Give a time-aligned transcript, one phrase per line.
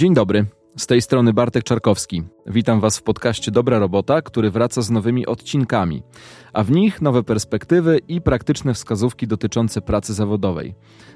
[0.00, 0.46] Dzień dobry.
[0.76, 2.22] Z tej strony Bartek Czarkowski.
[2.46, 6.02] Witam Was w podcaście Dobra Robota, który wraca z nowymi odcinkami,
[6.52, 10.74] a w nich nowe perspektywy i praktyczne wskazówki dotyczące pracy zawodowej.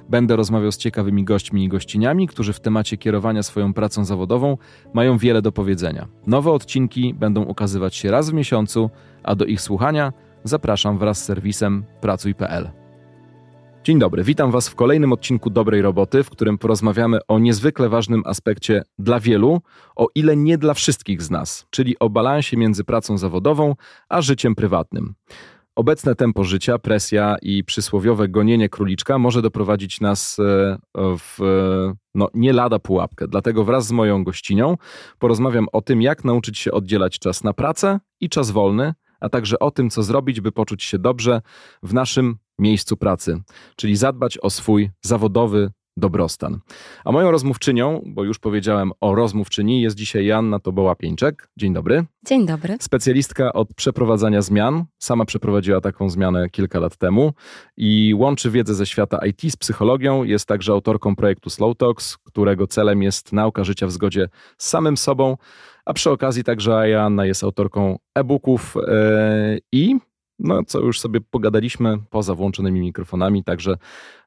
[0.09, 4.57] Będę rozmawiał z ciekawymi gośćmi i gościniami, którzy w temacie kierowania swoją pracą zawodową
[4.95, 6.09] mają wiele do powiedzenia.
[6.27, 8.91] Nowe odcinki będą ukazywać się raz w miesiącu,
[9.23, 10.13] a do ich słuchania
[10.45, 12.84] zapraszam wraz z serwisem pracuj.pl.
[13.85, 18.23] Dzień dobry, witam Was w kolejnym odcinku Dobrej Roboty, w którym porozmawiamy o niezwykle ważnym
[18.27, 19.61] aspekcie dla wielu,
[19.97, 23.75] o ile nie dla wszystkich z nas, czyli o balansie między pracą zawodową
[24.09, 25.15] a życiem prywatnym.
[25.77, 30.77] Obecne tempo życia, presja i przysłowiowe gonienie króliczka może doprowadzić nas e,
[31.19, 31.39] w
[32.15, 33.29] no, nie lada pułapkę.
[33.29, 34.77] Dlatego wraz z moją gościnią
[35.19, 39.59] porozmawiam o tym, jak nauczyć się oddzielać czas na pracę i czas wolny, a także
[39.59, 41.43] o tym, co zrobić, by poczuć się dobrze
[41.83, 43.41] w naszym miejscu pracy,
[43.77, 46.61] czyli zadbać o swój zawodowy dobrostan.
[47.05, 51.49] A moją rozmówczynią, bo już powiedziałem o rozmówczyni, jest dzisiaj Janna Toboła-Pieńczek.
[51.57, 52.05] Dzień dobry.
[52.27, 52.77] Dzień dobry.
[52.81, 54.85] Specjalistka od przeprowadzania zmian.
[54.99, 57.33] Sama przeprowadziła taką zmianę kilka lat temu
[57.77, 60.25] i łączy wiedzę ze świata IT z psychologią.
[60.25, 64.97] Jest także autorką projektu Slow Talks, którego celem jest nauka życia w zgodzie z samym
[64.97, 65.37] sobą,
[65.85, 69.97] a przy okazji także Janna jest autorką e-booków yy, i
[70.39, 73.77] no, co już sobie pogadaliśmy poza włączonymi mikrofonami, także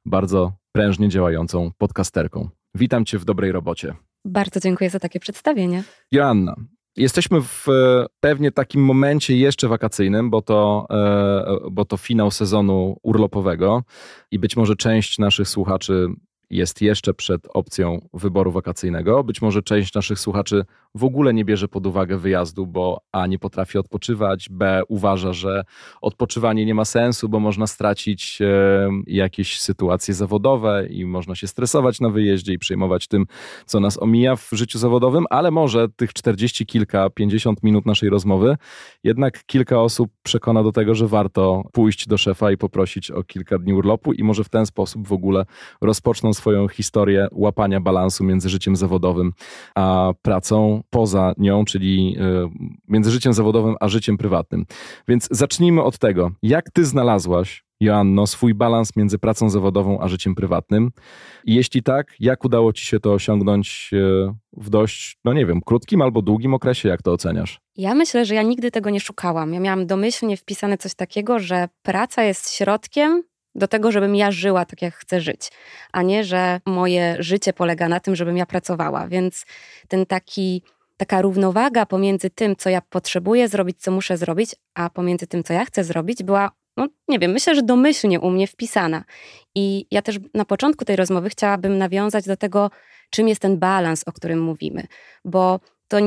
[0.05, 2.49] bardzo prężnie działającą podcasterką.
[2.75, 3.93] Witam Cię w dobrej robocie.
[4.25, 5.83] Bardzo dziękuję za takie przedstawienie.
[6.11, 6.55] Joanna,
[6.97, 12.97] Jesteśmy w e, pewnie takim momencie jeszcze wakacyjnym, bo to, e, bo to finał sezonu
[13.03, 13.83] urlopowego
[14.31, 16.07] i być może część naszych słuchaczy
[16.49, 19.23] jest jeszcze przed opcją wyboru wakacyjnego.
[19.23, 23.39] Być może część naszych słuchaczy w ogóle nie bierze pod uwagę wyjazdu, bo A nie
[23.39, 25.63] potrafi odpoczywać, B uważa, że
[26.01, 31.99] odpoczywanie nie ma sensu, bo można stracić e, jakieś sytuacje zawodowe i można się stresować
[31.99, 33.25] na wyjeździe i przejmować tym,
[33.65, 38.57] co nas omija w życiu zawodowym, ale może tych 40 kilka, 50 minut naszej rozmowy
[39.03, 43.59] jednak kilka osób przekona do tego, że warto pójść do szefa i poprosić o kilka
[43.59, 45.45] dni urlopu i może w ten sposób w ogóle
[45.81, 49.33] rozpoczną swoją historię łapania balansu między życiem zawodowym
[49.75, 52.49] a pracą poza nią, czyli e,
[52.87, 54.65] między życiem zawodowym a życiem prywatnym.
[55.07, 60.35] Więc zacznijmy od tego, jak ty znalazłaś Joanno, swój balans między pracą zawodową a życiem
[60.35, 60.91] prywatnym?
[61.45, 65.61] I jeśli tak, jak udało ci się to osiągnąć e, w dość, no nie wiem,
[65.65, 66.89] krótkim albo długim okresie?
[66.89, 67.59] Jak to oceniasz?
[67.75, 69.53] Ja myślę, że ja nigdy tego nie szukałam.
[69.53, 73.23] Ja miałam domyślnie wpisane coś takiego, że praca jest środkiem
[73.57, 75.51] do tego, żebym ja żyła tak, jak chcę żyć,
[75.91, 79.07] a nie, że moje życie polega na tym, żebym ja pracowała.
[79.07, 79.45] Więc
[79.87, 80.61] ten taki
[80.97, 85.53] taka równowaga pomiędzy tym, co ja potrzebuję zrobić, co muszę zrobić, a pomiędzy tym, co
[85.53, 89.03] ja chcę zrobić, była, no nie wiem, myślę, że domyślnie u mnie wpisana.
[89.55, 92.71] I ja też na początku tej rozmowy chciałabym nawiązać do tego,
[93.09, 94.83] czym jest ten balans, o którym mówimy,
[95.25, 95.97] bo to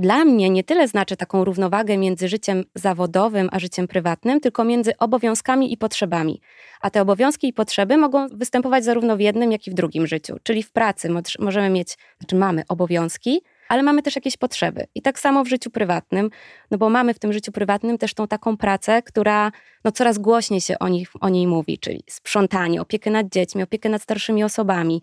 [0.00, 4.96] dla mnie nie tyle znaczy taką równowagę między życiem zawodowym a życiem prywatnym, tylko między
[4.98, 6.40] obowiązkami i potrzebami.
[6.80, 10.36] A te obowiązki i potrzeby mogą występować zarówno w jednym, jak i w drugim życiu.
[10.42, 11.08] Czyli w pracy
[11.38, 14.86] możemy mieć, znaczy mamy obowiązki, ale mamy też jakieś potrzeby.
[14.94, 16.30] I tak samo w życiu prywatnym,
[16.70, 19.52] no bo mamy w tym życiu prywatnym też tą taką pracę, która
[19.84, 23.88] no coraz głośniej się o, nich, o niej mówi, czyli sprzątanie, opiekę nad dziećmi, opiekę
[23.88, 25.02] nad starszymi osobami,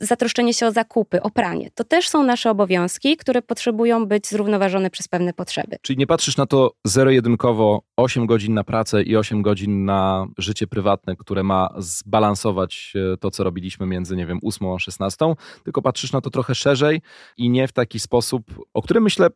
[0.00, 1.70] zatroszczenie się o zakupy, o pranie.
[1.74, 5.76] To też są nasze obowiązki, które potrzebują być zrównoważone przez pewne potrzeby.
[5.82, 10.66] Czyli nie patrzysz na to zero-jedynkowo 8 godzin na pracę i 8 godzin na życie
[10.66, 15.82] prywatne, które ma zbalansować e, to, co robiliśmy między, nie wiem, 8 a 16, tylko
[15.82, 17.00] patrzysz na to trochę szerzej
[17.36, 18.42] i nie w taki sposób,
[18.74, 19.28] o którym myślę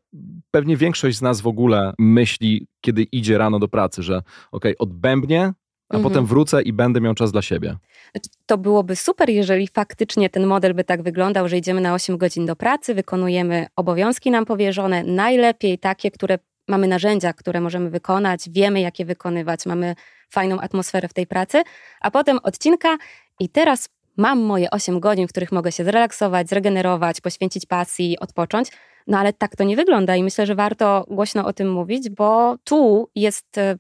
[0.51, 4.23] pewnie większość z nas w ogóle myśli, kiedy idzie rano do pracy, że
[4.53, 5.53] ok, odbębnie,
[5.95, 6.13] a mhm.
[6.13, 7.77] potem wrócę i będę miał czas dla siebie.
[8.13, 12.19] Znaczy, to byłoby super, jeżeli faktycznie ten model by tak wyglądał, że idziemy na 8
[12.19, 16.39] godzin do pracy, wykonujemy obowiązki nam powierzone, najlepiej takie, które
[16.69, 19.95] mamy narzędzia, które możemy wykonać, wiemy, jakie wykonywać, mamy
[20.31, 21.63] fajną atmosferę w tej pracy,
[22.01, 22.97] a potem odcinka
[23.41, 28.69] i teraz mam moje 8 godzin, w których mogę się zrelaksować, zregenerować, poświęcić pasji, odpocząć.
[29.07, 32.57] No ale tak to nie wygląda i myślę, że warto głośno o tym mówić, bo
[32.65, 33.77] tu jest e,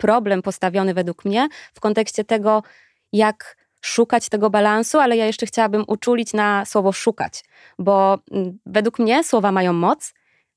[0.00, 2.62] problem postawiony według mnie w kontekście tego,
[3.12, 7.44] jak szukać tego balansu, ale ja jeszcze chciałabym uczulić na słowo szukać,
[7.78, 10.14] bo mm, według mnie słowa mają moc,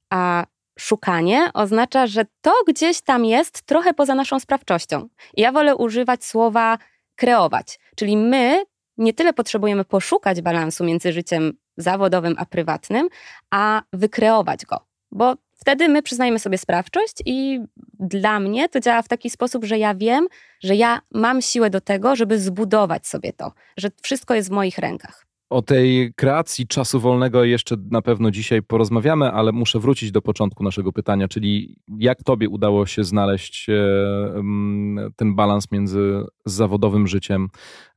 [0.09, 0.45] a
[0.79, 5.07] szukanie oznacza, że to gdzieś tam jest trochę poza naszą sprawczością.
[5.37, 6.77] Ja wolę używać słowa
[7.15, 8.63] kreować, czyli my
[8.97, 13.09] nie tyle potrzebujemy poszukać balansu między życiem zawodowym a prywatnym,
[13.51, 14.79] a wykreować go.
[15.11, 17.59] Bo wtedy my przyznajemy sobie sprawczość i
[17.99, 20.27] dla mnie to działa w taki sposób, że ja wiem,
[20.63, 24.77] że ja mam siłę do tego, żeby zbudować sobie to, że wszystko jest w moich
[24.77, 25.25] rękach.
[25.49, 30.63] O tej kreacji czasu wolnego jeszcze na pewno dzisiaj porozmawiamy, ale muszę wrócić do początku
[30.63, 33.73] naszego pytania, czyli jak tobie udało się znaleźć e,
[35.15, 37.47] ten balans między zawodowym życiem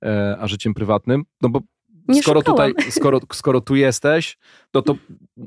[0.05, 1.25] e, a życiem prywatnym?
[1.43, 1.61] No bo
[2.09, 2.73] nie skoro szukałam.
[2.73, 4.39] tutaj, skoro, skoro tu jesteś,
[4.71, 4.95] to, to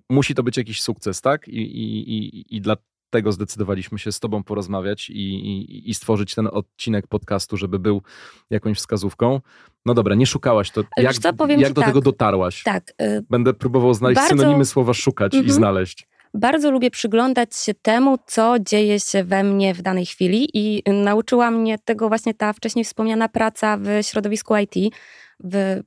[0.09, 1.47] musi to być jakiś sukces, tak?
[1.47, 6.49] I, i, i, i dlatego zdecydowaliśmy się z Tobą porozmawiać i, i, i, stworzyć ten
[6.51, 8.01] odcinek podcastu, żeby był
[8.49, 9.41] jakąś wskazówką.
[9.85, 11.89] No dobra, nie szukałaś, to jak, co, jak do tak.
[11.89, 12.63] tego dotarłaś?
[12.63, 12.93] Tak.
[13.01, 15.53] Y Będę próbował znaleźć bardzo, synonimy słowa szukać i mhm.
[15.53, 16.07] znaleźć.
[16.33, 21.51] Bardzo lubię przyglądać się temu, co dzieje się we mnie w danej chwili i nauczyła
[21.51, 24.95] mnie tego właśnie ta wcześniej wspomniana praca w środowisku IT,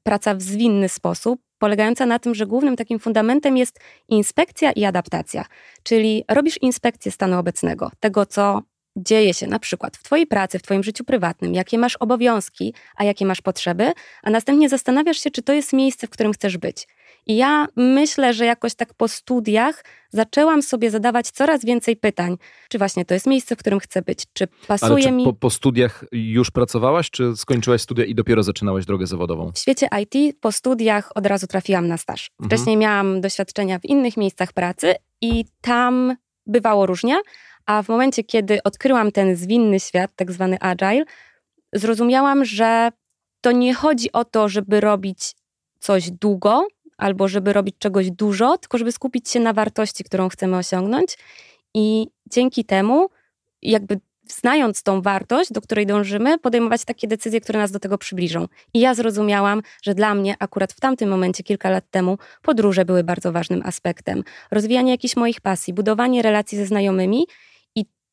[0.03, 5.45] praca w zwinny sposób, polegająca na tym, że głównym takim fundamentem jest inspekcja i adaptacja.
[5.83, 8.63] Czyli robisz inspekcję stanu obecnego, tego co
[8.97, 13.05] dzieje się na przykład w Twojej pracy, w Twoim życiu prywatnym, jakie masz obowiązki, a
[13.05, 16.87] jakie masz potrzeby, a następnie zastanawiasz się, czy to jest miejsce, w którym chcesz być.
[17.27, 22.37] I ja myślę, że jakoś tak po studiach zaczęłam sobie zadawać coraz więcej pytań.
[22.69, 24.25] Czy właśnie to jest miejsce, w którym chcę być?
[24.33, 25.25] Czy pasuje Ale czy mi.
[25.25, 29.53] Po, po studiach już pracowałaś, czy skończyłaś studia i dopiero zaczynałaś drogę zawodową?
[29.53, 32.31] W świecie IT po studiach od razu trafiłam na staż.
[32.31, 32.49] Mhm.
[32.49, 32.81] Wcześniej mhm.
[32.81, 36.17] miałam doświadczenia w innych miejscach pracy i tam
[36.47, 37.21] bywało różnie,
[37.67, 41.05] a w momencie, kiedy odkryłam ten zwinny świat, tak zwany agile,
[41.73, 42.91] zrozumiałam, że
[43.41, 45.35] to nie chodzi o to, żeby robić
[45.79, 46.67] coś długo,
[47.03, 51.19] albo żeby robić czegoś dużo, tylko żeby skupić się na wartości, którą chcemy osiągnąć.
[51.75, 53.09] I dzięki temu,
[53.63, 58.47] jakby znając tą wartość, do której dążymy, podejmować takie decyzje, które nas do tego przybliżą.
[58.75, 63.05] I ja zrozumiałam, że dla mnie akurat w tamtym momencie, kilka lat temu, podróże były
[63.05, 64.23] bardzo ważnym aspektem.
[64.51, 67.27] Rozwijanie jakichś moich pasji, budowanie relacji ze znajomymi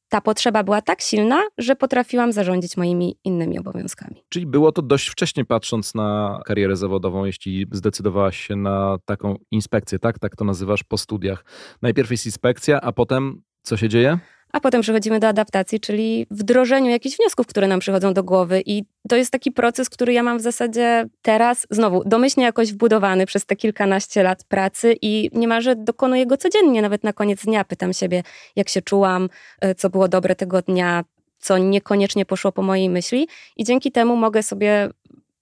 [0.10, 4.24] ta potrzeba była tak silna, że potrafiłam zarządzić moimi innymi obowiązkami.
[4.30, 10.00] Czyli było to dość wcześnie, patrząc na karierę zawodową, jeśli zdecydowałaś się na taką inspekcję,
[10.00, 10.20] tak?
[10.20, 11.46] Tak to nazywasz po studiach.
[11.82, 14.20] Najpierw jest inspekcja, a potem co się dzieje?
[14.51, 18.62] A potem przechodzimy do adaptacji, czyli wdrożeniu jakichś wniosków, które nam przychodzą do głowy.
[18.66, 23.25] I to jest taki proces, który ja mam w zasadzie teraz, znowu, domyślnie jakoś wbudowany
[23.25, 27.94] przez te kilkanaście lat pracy i niemalże dokonuję go codziennie, nawet na koniec dnia pytam
[27.94, 28.24] siebie,
[28.56, 29.30] jak się czułam,
[29.62, 31.04] e, co było dobre tego dnia,
[31.40, 33.28] co niekoniecznie poszło po mojej myśli.
[33.57, 34.90] I dzięki temu mogę sobie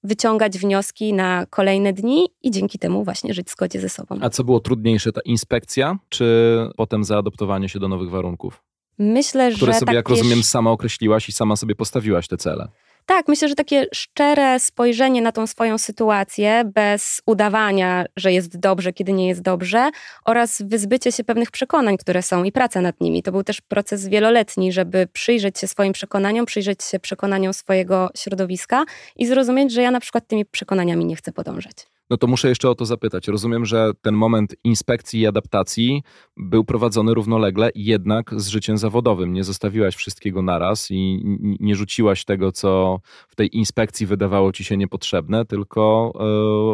[0.03, 4.17] wyciągać wnioski na kolejne dni i dzięki temu właśnie żyć w zgodzie ze sobą.
[4.21, 8.66] A co było trudniejsze, ta inspekcja, czy potem zaadoptowanie się do nowych warunków?
[8.99, 9.79] Myślę, Które że.
[9.79, 12.67] sobie, jak rozumiem, sama określiłaś i sama sobie postawiłaś te cele.
[13.05, 18.93] Tak, myślę, że takie szczere spojrzenie na tą swoją sytuację, bez udawania, że jest dobrze,
[18.93, 19.89] kiedy nie jest dobrze,
[20.25, 23.23] oraz wyzbycie się pewnych przekonań, które są i praca nad nimi.
[23.23, 28.85] To był też proces wieloletni, żeby przyjrzeć się swoim przekonaniom, przyjrzeć się przekonaniom swojego środowiska
[29.15, 31.96] i zrozumieć, że ja na przykład tymi przekonaniami nie chcę podążać.
[32.09, 33.27] No to muszę jeszcze o to zapytać.
[33.27, 36.03] Rozumiem, że ten moment inspekcji i adaptacji
[36.37, 39.33] był prowadzony równolegle, jednak z życiem zawodowym.
[39.33, 41.21] Nie zostawiłaś wszystkiego naraz i
[41.59, 46.13] nie rzuciłaś tego, co w tej inspekcji wydawało ci się niepotrzebne, tylko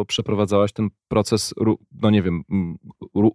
[0.02, 1.54] e, przeprowadzałaś ten proces,
[2.02, 2.44] no nie wiem,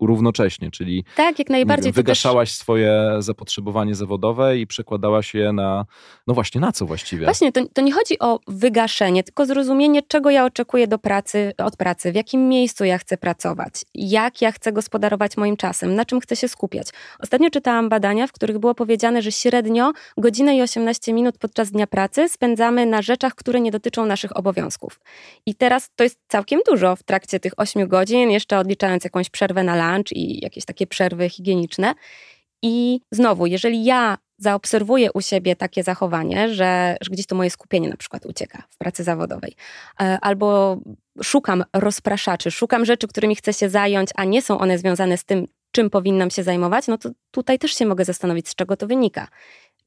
[0.02, 1.92] równocześnie, czyli tak, jak najbardziej.
[1.92, 2.58] Wygaszałaś też...
[2.58, 5.86] swoje zapotrzebowanie zawodowe i przekładałaś je na,
[6.28, 7.26] no właśnie, na co właściwie?
[7.26, 11.78] Właśnie, to, to nie chodzi o wygaszenie, tylko zrozumienie, czego ja oczekuję do pracy, od
[11.78, 16.06] pracy pracy, w jakim miejscu ja chcę pracować, jak ja chcę gospodarować moim czasem, na
[16.06, 16.88] czym chcę się skupiać.
[17.20, 21.88] Ostatnio czytałam badania, w których było powiedziane, że średnio godzinę i 18 minut podczas dnia
[21.88, 25.00] pracy spędzamy na rzeczach, które nie dotyczą naszych obowiązków.
[25.46, 29.64] I teraz to jest całkiem dużo w trakcie tych 8 godzin, jeszcze odliczając jakąś przerwę
[29.64, 31.94] na lunch i jakieś takie przerwy higieniczne.
[32.62, 37.90] I znowu, jeżeli ja zaobserwuję u siebie takie zachowanie, że, że gdzieś to moje skupienie
[37.90, 39.56] na przykład ucieka w pracy zawodowej,
[40.02, 40.78] e, albo
[41.24, 45.46] szukam rozpraszaczy, szukam rzeczy, którymi chcę się zająć, a nie są one związane z tym,
[45.72, 49.28] czym powinnam się zajmować, no to tutaj też się mogę zastanowić, z czego to wynika.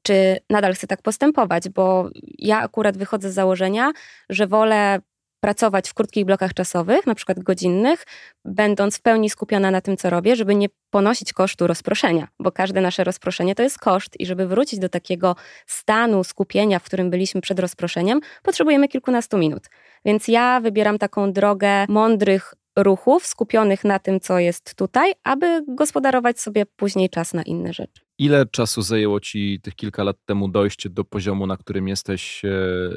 [0.02, 3.92] Czy nadal chcę tak postępować, bo ja akurat wychodzę z założenia,
[4.28, 5.00] że wolę
[5.44, 8.06] pracować w krótkich blokach czasowych, na przykład godzinnych,
[8.44, 12.80] będąc w pełni skupiona na tym, co robię, żeby nie ponosić kosztu rozproszenia, bo każde
[12.80, 17.40] nasze rozproszenie to jest koszt i żeby wrócić do takiego stanu skupienia, w którym byliśmy
[17.40, 19.62] przed rozproszeniem, potrzebujemy kilkunastu minut.
[20.04, 26.40] Więc ja wybieram taką drogę mądrych ruchów skupionych na tym, co jest tutaj, aby gospodarować
[26.40, 28.02] sobie później czas na inne rzeczy.
[28.22, 32.50] Ile czasu zajęło ci tych kilka lat temu dojście do poziomu, na którym jesteś e,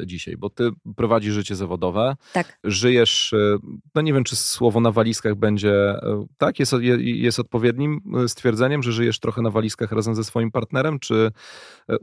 [0.06, 0.38] dzisiaj?
[0.38, 2.60] Bo ty prowadzisz życie zawodowe, tak.
[2.64, 3.58] żyjesz, e,
[3.96, 8.92] no nie wiem, czy słowo na walizkach będzie, e, tak, jest, jest odpowiednim stwierdzeniem, że
[8.92, 11.32] żyjesz trochę na walizkach razem ze swoim partnerem, czy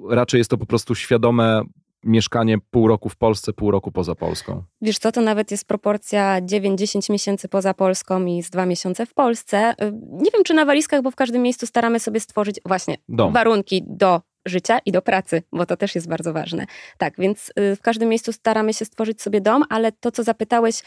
[0.09, 1.63] raczej jest to po prostu świadome
[2.05, 4.63] mieszkanie pół roku w Polsce, pół roku poza Polską?
[4.81, 9.15] Wiesz co, to nawet jest proporcja 9-10 miesięcy poza Polską i z dwa miesiące w
[9.15, 9.75] Polsce.
[9.83, 13.33] Y, nie wiem, czy na walizkach, bo w każdym miejscu staramy sobie stworzyć właśnie Dom.
[13.33, 16.67] warunki do życia i do pracy, bo to też jest bardzo ważne.
[16.99, 20.83] Tak, więc y, w każdym miejscu staramy się stworzyć sobie dom, ale to, co zapytałeś,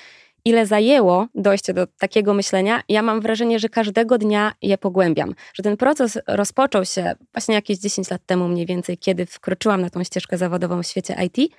[0.46, 5.36] ile zajęło dojście do takiego myślenia, ja mam wrażenie, że każdego dnia je pogłębiam.
[5.54, 9.90] Że ten proces rozpoczął się właśnie jakieś 10 lat temu mniej więcej, kiedy wkroczyłam na
[9.90, 11.52] tą ścieżkę zawodową w świecie IT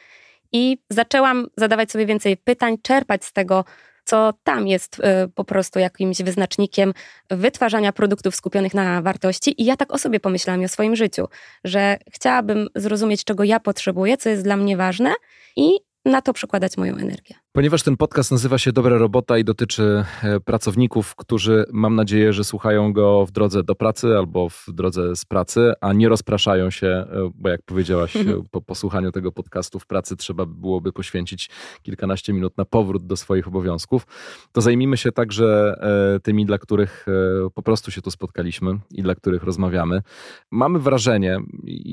[0.53, 3.65] i zaczęłam zadawać sobie więcej pytań, czerpać z tego,
[4.05, 5.03] co tam jest y,
[5.35, 6.95] po prostu jakimś wyznacznikiem
[7.31, 9.63] wytwarzania produktów skupionych na wartości.
[9.63, 11.29] I ja tak o sobie pomyślałam i o swoim życiu,
[11.65, 15.15] że chciałabym zrozumieć, czego ja potrzebuję, co jest dla mnie ważne
[15.57, 15.71] i
[16.05, 17.35] na to przekładać moją energię.
[17.57, 22.45] Ponieważ ten podcast nazywa się Dobra Robota i dotyczy e, pracowników, którzy mam nadzieję, że
[22.45, 26.87] słuchają go w drodze do pracy albo w drodze z pracy, a nie rozpraszają się,
[26.87, 31.51] e, bo jak powiedziałaś, e, po posłuchaniu tego podcastu w pracy trzeba byłoby poświęcić
[31.83, 34.07] kilkanaście minut na powrót do swoich obowiązków,
[34.53, 35.77] to zajmijmy się także
[36.23, 37.07] tymi, dla których
[37.55, 40.03] po prostu się tu spotkaliśmy i dla których rozmawiamy.
[40.51, 41.39] Mamy wrażenie,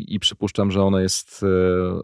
[0.08, 1.46] i przypuszczam, że ono jest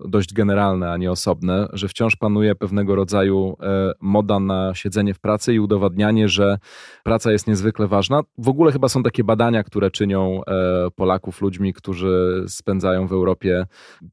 [0.05, 5.19] dość generalne, a nie osobne, że wciąż panuje pewnego rodzaju E, moda na siedzenie w
[5.19, 6.57] pracy i udowadnianie, że
[7.03, 8.21] praca jest niezwykle ważna.
[8.37, 13.65] W ogóle chyba są takie badania, które czynią e, Polaków ludźmi, którzy spędzają w Europie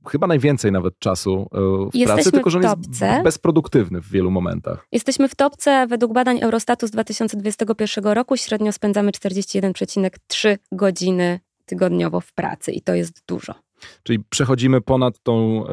[0.09, 1.59] chyba najwięcej nawet czasu e,
[1.91, 4.87] w Jesteśmy pracy, tylko że on jest bezproduktywny w wielu momentach.
[4.93, 8.37] Jesteśmy w topce według badań Eurostatu z 2021 roku.
[8.37, 13.66] Średnio spędzamy 41,3 godziny tygodniowo w pracy i to jest dużo.
[14.03, 15.65] Czyli przechodzimy ponad tą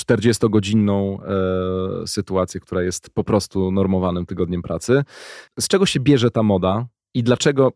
[0.00, 5.04] 40-godzinną e, e, sytuację, która jest po prostu normowanym tygodniem pracy.
[5.60, 7.72] Z czego się bierze ta moda i dlaczego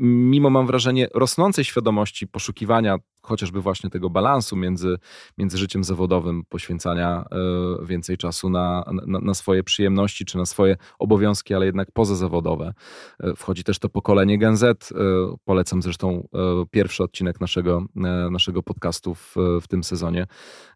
[0.00, 4.98] mimo mam wrażenie rosnącej świadomości poszukiwania chociażby właśnie tego balansu między,
[5.38, 10.76] między życiem zawodowym, poświęcania e, więcej czasu na, na, na, swoje przyjemności czy na swoje
[10.98, 12.74] obowiązki, ale jednak pozazawodowe.
[13.20, 14.92] E, wchodzi też to pokolenie Gen Z.
[14.92, 14.96] E,
[15.44, 16.28] polecam zresztą
[16.70, 17.86] pierwszy odcinek naszego,
[18.30, 20.26] naszego podcastu w, w tym sezonie,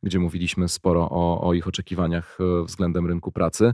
[0.03, 3.73] gdzie mówiliśmy sporo o, o ich oczekiwaniach względem rynku pracy.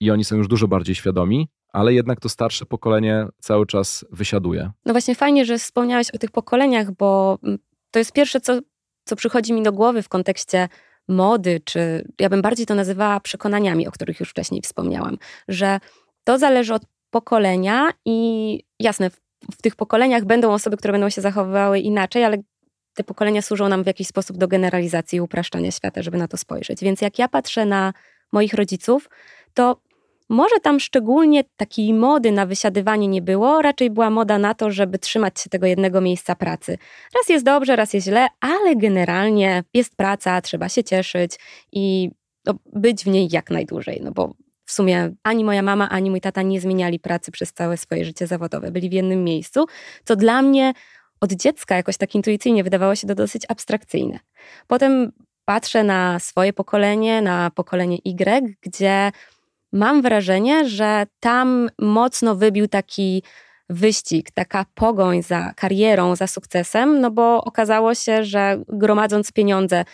[0.00, 4.70] I oni są już dużo bardziej świadomi, ale jednak to starsze pokolenie cały czas wysiaduje.
[4.86, 7.58] No właśnie fajnie, że wspomniałeś o tych pokoleniach, bo mm,
[7.90, 8.60] to jest pierwsze, co,
[9.04, 10.68] co przychodzi mi do głowy w kontekście
[11.08, 15.18] mody, czy ja bym bardziej to nazywała przekonaniami, o których już wcześniej wspomniałam,
[15.48, 15.80] że
[16.24, 19.20] to zależy od pokolenia i jasne, w,
[19.52, 22.38] w tych pokoleniach będą osoby, które będą się zachowywały inaczej, ale
[22.94, 26.36] te pokolenia służą nam w jakiś sposób do generalizacji i upraszczania świata, żeby na to
[26.36, 26.80] spojrzeć.
[26.80, 27.92] Więc jak ja patrzę na
[28.32, 29.10] moich rodziców,
[29.54, 29.85] to
[30.28, 34.98] może tam szczególnie takiej mody na wysiadywanie nie było, raczej była moda na to, żeby
[34.98, 36.78] trzymać się tego jednego miejsca pracy.
[37.14, 41.38] Raz jest dobrze, raz jest źle, ale generalnie jest praca, trzeba się cieszyć
[41.72, 42.10] i
[42.46, 46.20] no, być w niej jak najdłużej, no bo w sumie ani moja mama, ani mój
[46.20, 48.70] tata nie zmieniali pracy przez całe swoje życie zawodowe.
[48.70, 49.66] Byli w jednym miejscu,
[50.04, 50.72] co dla mnie
[51.20, 54.18] od dziecka jakoś tak intuicyjnie wydawało się to dosyć abstrakcyjne.
[54.66, 55.12] Potem
[55.44, 59.12] patrzę na swoje pokolenie, na pokolenie Y, gdzie
[59.72, 63.22] mam wrażenie, że tam mocno wybił taki
[63.70, 69.84] wyścig, taka pogoń za karierą, za sukcesem, no bo okazało się, że gromadząc pieniądze,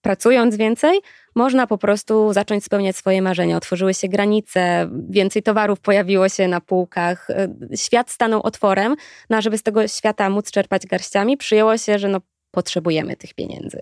[0.00, 1.00] pracując więcej,
[1.34, 3.56] można po prostu zacząć spełniać swoje marzenia.
[3.56, 7.28] Otworzyły się granice, więcej towarów pojawiło się na półkach,
[7.76, 8.96] świat stanął otworem,
[9.30, 12.20] no a żeby z tego świata móc czerpać garściami, przyjęło się, że no
[12.52, 13.80] potrzebujemy tych pieniędzy.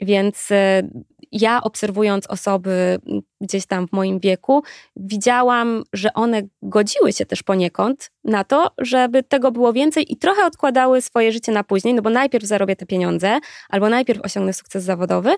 [0.00, 0.82] Więc e,
[1.32, 2.98] ja obserwując osoby
[3.40, 4.62] gdzieś tam w moim wieku,
[4.96, 10.46] widziałam, że one godziły się też poniekąd na to, żeby tego było więcej i trochę
[10.46, 14.84] odkładały swoje życie na później, no bo najpierw zarobię te pieniądze, albo najpierw osiągnę sukces
[14.84, 15.34] zawodowy,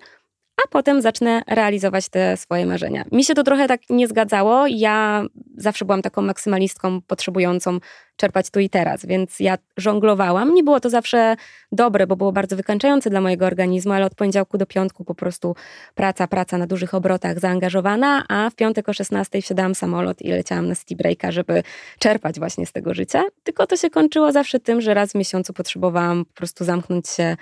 [0.64, 3.04] a potem zacznę realizować te swoje marzenia.
[3.12, 4.66] Mi się to trochę tak nie zgadzało.
[4.66, 5.24] Ja
[5.56, 7.78] zawsze byłam taką maksymalistką potrzebującą
[8.16, 10.54] czerpać tu i teraz, więc ja żonglowałam.
[10.54, 11.36] Nie było to zawsze
[11.72, 15.56] dobre, bo było bardzo wykańczające dla mojego organizmu, ale od poniedziałku do piątku po prostu
[15.94, 20.68] praca, praca na dużych obrotach zaangażowana, a w piątek o 16 wsiadałam samolot i leciałam
[20.68, 21.62] na city breaka, żeby
[21.98, 23.22] czerpać właśnie z tego życia.
[23.42, 27.36] Tylko to się kończyło zawsze tym, że raz w miesiącu potrzebowałam po prostu zamknąć się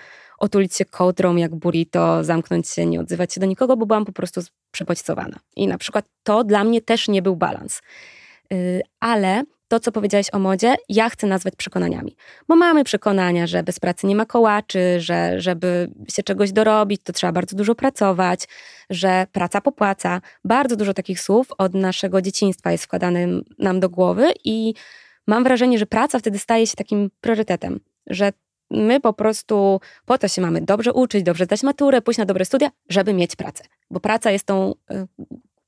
[0.45, 4.13] otulić się kołdrą jak burrito, zamknąć się, nie odzywać się do nikogo, bo byłam po
[4.13, 5.39] prostu przebodźcowana.
[5.57, 7.83] I na przykład to dla mnie też nie był balans.
[8.53, 12.17] Y, ale to, co powiedziałeś o modzie, ja chcę nazwać przekonaniami.
[12.49, 17.13] Bo mamy przekonania, że bez pracy nie ma kołaczy, że żeby się czegoś dorobić, to
[17.13, 18.49] trzeba bardzo dużo pracować,
[18.91, 20.21] że praca popłaca.
[20.45, 24.75] Bardzo dużo takich słów od naszego dzieciństwa jest wkładanym nam do głowy i
[25.27, 28.33] mam wrażenie, że praca wtedy staje się takim priorytetem, że
[28.75, 32.45] My po prostu po to się mamy dobrze uczyć, dobrze zdać maturę, pójść na dobre
[32.45, 33.65] studia, żeby mieć pracę.
[33.91, 35.07] Bo praca jest tą y,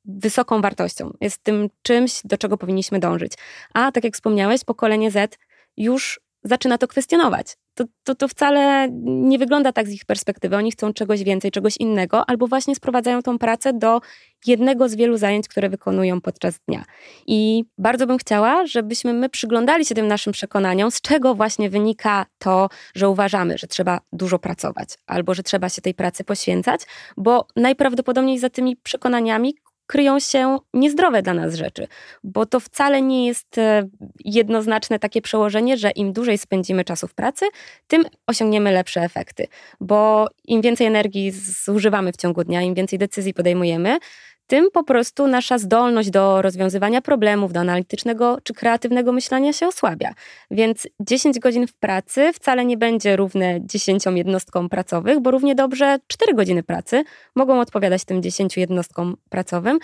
[0.05, 3.33] wysoką wartością, jest tym czymś, do czego powinniśmy dążyć.
[3.75, 5.39] A tak jak wspomniałeś, pokolenie Z
[5.77, 7.57] już zaczyna to kwestionować.
[7.75, 10.57] To, to, to wcale nie wygląda tak z ich perspektywy.
[10.57, 14.01] Oni chcą czegoś więcej, czegoś innego, albo właśnie sprowadzają tą pracę do
[14.47, 16.85] jednego z wielu zajęć, które wykonują podczas dnia.
[17.27, 22.27] I bardzo bym chciała, żebyśmy my przyglądali się tym naszym przekonaniom, z czego właśnie wynika
[22.39, 26.81] to, że uważamy, że trzeba dużo pracować, albo że trzeba się tej pracy poświęcać,
[27.17, 29.55] bo najprawdopodobniej za tymi przekonaniami
[29.87, 31.87] kryją się niezdrowe dla nas rzeczy,
[32.25, 33.89] bo to wcale nie jest e,
[34.25, 37.45] jednoznaczne takie przełożenie, że im dłużej spędzimy czasu w pracy,
[37.87, 39.47] tym osiągniemy lepsze efekty,
[39.81, 41.31] bo im więcej energii
[41.65, 43.99] zużywamy w ciągu dnia, im więcej decyzji podejmujemy,
[44.47, 50.15] tym po prostu nasza zdolność do rozwiązywania problemów, do analitycznego czy kreatywnego myślenia się osłabia.
[50.51, 55.99] Więc 10 godzin w pracy wcale nie będzie równe 10 jednostkom pracowych, bo równie dobrze
[56.07, 57.05] 4 godziny pracy
[57.37, 59.79] mogą odpowiadać tym 10 jednostkom pracowym.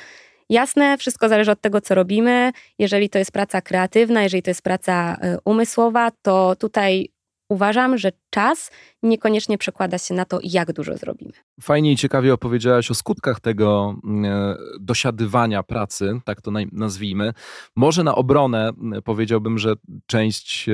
[0.48, 2.52] Jasne, wszystko zależy od tego, co robimy.
[2.78, 7.08] Jeżeli to jest praca kreatywna, jeżeli to jest praca y, umysłowa, to tutaj
[7.48, 8.70] uważam, że czas
[9.02, 11.32] niekoniecznie przekłada się na to, jak dużo zrobimy.
[11.60, 17.32] Fajnie i ciekawie opowiedziałaś o skutkach tego mm, e, dosiadywania pracy, tak to nazwijmy.
[17.76, 19.74] Może na obronę mm, powiedziałbym, że
[20.06, 20.72] część e,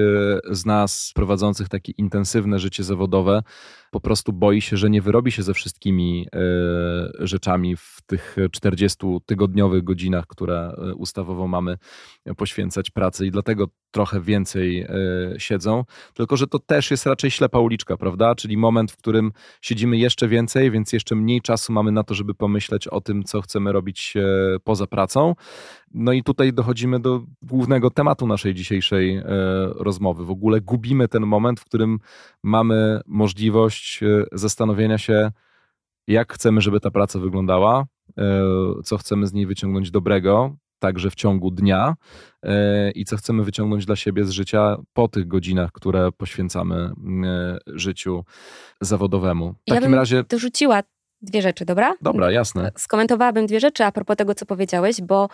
[0.51, 3.43] z nas prowadzących takie intensywne życie zawodowe
[3.91, 6.39] po prostu boi się, że nie wyrobi się ze wszystkimi e,
[7.27, 11.79] rzeczami w tych 40-tygodniowych godzinach, które ustawowo mamy
[12.37, 14.87] poświęcać pracy i dlatego trochę więcej
[15.39, 15.85] siedzą.
[16.15, 18.18] Tylko, że to też jest raczej ślepa uliczka, prawda?
[18.35, 19.33] Czyli moment, w którym
[19.63, 23.41] siedzimy jeszcze więcej, więc jeszcze mniej czasu mamy na to, żeby pomyśleć o tym, co
[23.41, 24.23] chcemy robić e,
[24.65, 25.35] poza pracą.
[25.95, 29.25] No i tutaj dochodzimy do głównego tematu naszej dzisiejszej e,
[29.75, 30.25] rozmowy.
[30.25, 31.99] W ogóle gubimy ten moment, w którym
[32.43, 35.31] mamy możliwość e, zastanowienia się,
[36.07, 37.87] jak chcemy, żeby ta praca wyglądała,
[38.85, 41.95] co chcemy z niej wyciągnąć dobrego, także w ciągu dnia
[42.43, 47.59] e, i co chcemy wyciągnąć dla siebie z życia po tych godzinach, które poświęcamy e,
[47.67, 48.25] życiu
[48.81, 49.53] zawodowemu.
[49.53, 50.25] W takim ja bym razie.
[50.29, 50.83] dorzuciła
[51.23, 51.95] dwie rzeczy, dobra?
[52.03, 52.73] Dobra, jasne.
[52.77, 55.29] Skomentowałabym dwie rzeczy a propos tego, co powiedziałeś, bo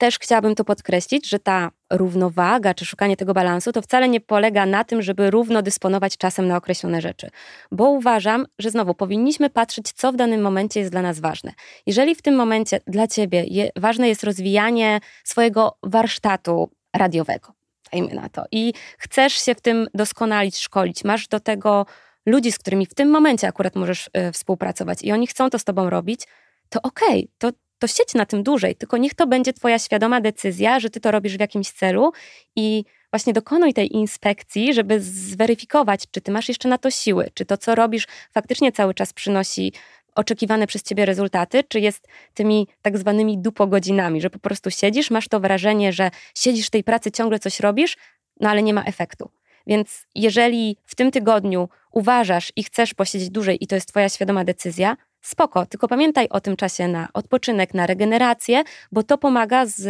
[0.00, 4.66] też chciałabym to podkreślić, że ta równowaga czy szukanie tego balansu to wcale nie polega
[4.66, 7.30] na tym, żeby równo dysponować czasem na określone rzeczy.
[7.72, 11.52] Bo uważam, że znowu powinniśmy patrzeć, co w danym momencie jest dla nas ważne.
[11.86, 17.52] Jeżeli w tym momencie dla ciebie je, ważne jest rozwijanie swojego warsztatu radiowego,
[17.92, 21.86] dajmy na to, i chcesz się w tym doskonalić, szkolić, masz do tego
[22.26, 25.64] ludzi, z którymi w tym momencie akurat możesz y, współpracować i oni chcą to z
[25.64, 26.20] tobą robić,
[26.68, 30.20] to okej, okay, to to siedź na tym dłużej, tylko niech to będzie Twoja świadoma
[30.20, 32.12] decyzja, że Ty to robisz w jakimś celu
[32.56, 37.44] i właśnie dokonuj tej inspekcji, żeby zweryfikować, czy Ty masz jeszcze na to siły, czy
[37.44, 39.72] to, co robisz, faktycznie cały czas przynosi
[40.14, 45.28] oczekiwane przez ciebie rezultaty, czy jest tymi tak zwanymi dupogodzinami, że po prostu siedzisz, masz
[45.28, 47.96] to wrażenie, że siedzisz w tej pracy, ciągle coś robisz,
[48.40, 49.30] no ale nie ma efektu.
[49.66, 54.44] Więc jeżeli w tym tygodniu uważasz i chcesz posiedzieć dłużej i to jest twoja świadoma
[54.44, 59.80] decyzja, spoko, tylko pamiętaj o tym czasie na odpoczynek, na regenerację, bo to pomaga z,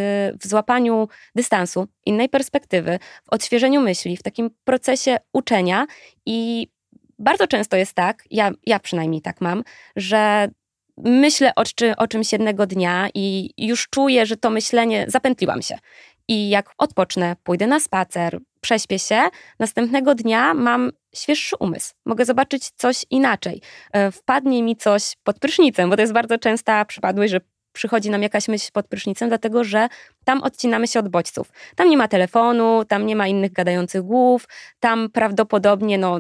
[0.41, 5.87] w złapaniu dystansu, innej perspektywy, w odświeżeniu myśli, w takim procesie uczenia
[6.27, 6.69] i
[7.19, 9.65] bardzo często jest tak, ja, ja przynajmniej tak mam,
[9.97, 10.49] że
[11.05, 15.79] myślę o, czy, o czymś jednego dnia i już czuję, że to myślenie, zapętliłam się.
[16.31, 19.21] I jak odpocznę, pójdę na spacer, prześpię się,
[19.59, 21.95] następnego dnia mam świeższy umysł.
[22.07, 23.63] Mogę zobaczyć coś inaczej.
[23.93, 27.41] E, wpadnie mi coś pod prysznicem, bo to jest bardzo częsta przypadłość, że
[27.73, 29.89] przychodzi nam jakaś myśl pod prysznicem, dlatego że
[30.25, 31.53] tam odcinamy się od bodźców.
[31.77, 34.49] Tam nie ma telefonu, tam nie ma innych gadających głów,
[34.81, 36.19] tam prawdopodobnie no,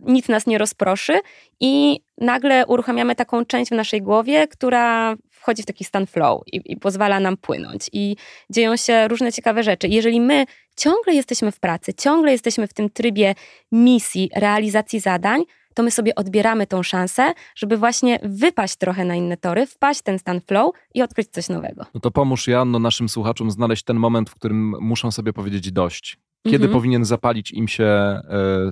[0.00, 1.20] nic nas nie rozproszy
[1.60, 6.60] i nagle uruchamiamy taką część w naszej głowie, która wchodzi w taki stan flow i,
[6.64, 7.90] i pozwala nam płynąć.
[7.92, 8.16] I
[8.50, 9.88] dzieją się różne ciekawe rzeczy.
[9.88, 10.44] Jeżeli my
[10.76, 13.34] ciągle jesteśmy w pracy, ciągle jesteśmy w tym trybie
[13.72, 15.42] misji, realizacji zadań,
[15.74, 20.02] to my sobie odbieramy tą szansę, żeby właśnie wypaść trochę na inne tory, wpaść w
[20.02, 21.84] ten stan flow i odkryć coś nowego.
[21.94, 26.18] No to pomóż Janno naszym słuchaczom znaleźć ten moment, w którym muszą sobie powiedzieć dość.
[26.44, 26.72] Kiedy mhm.
[26.72, 28.22] powinien zapalić im się e,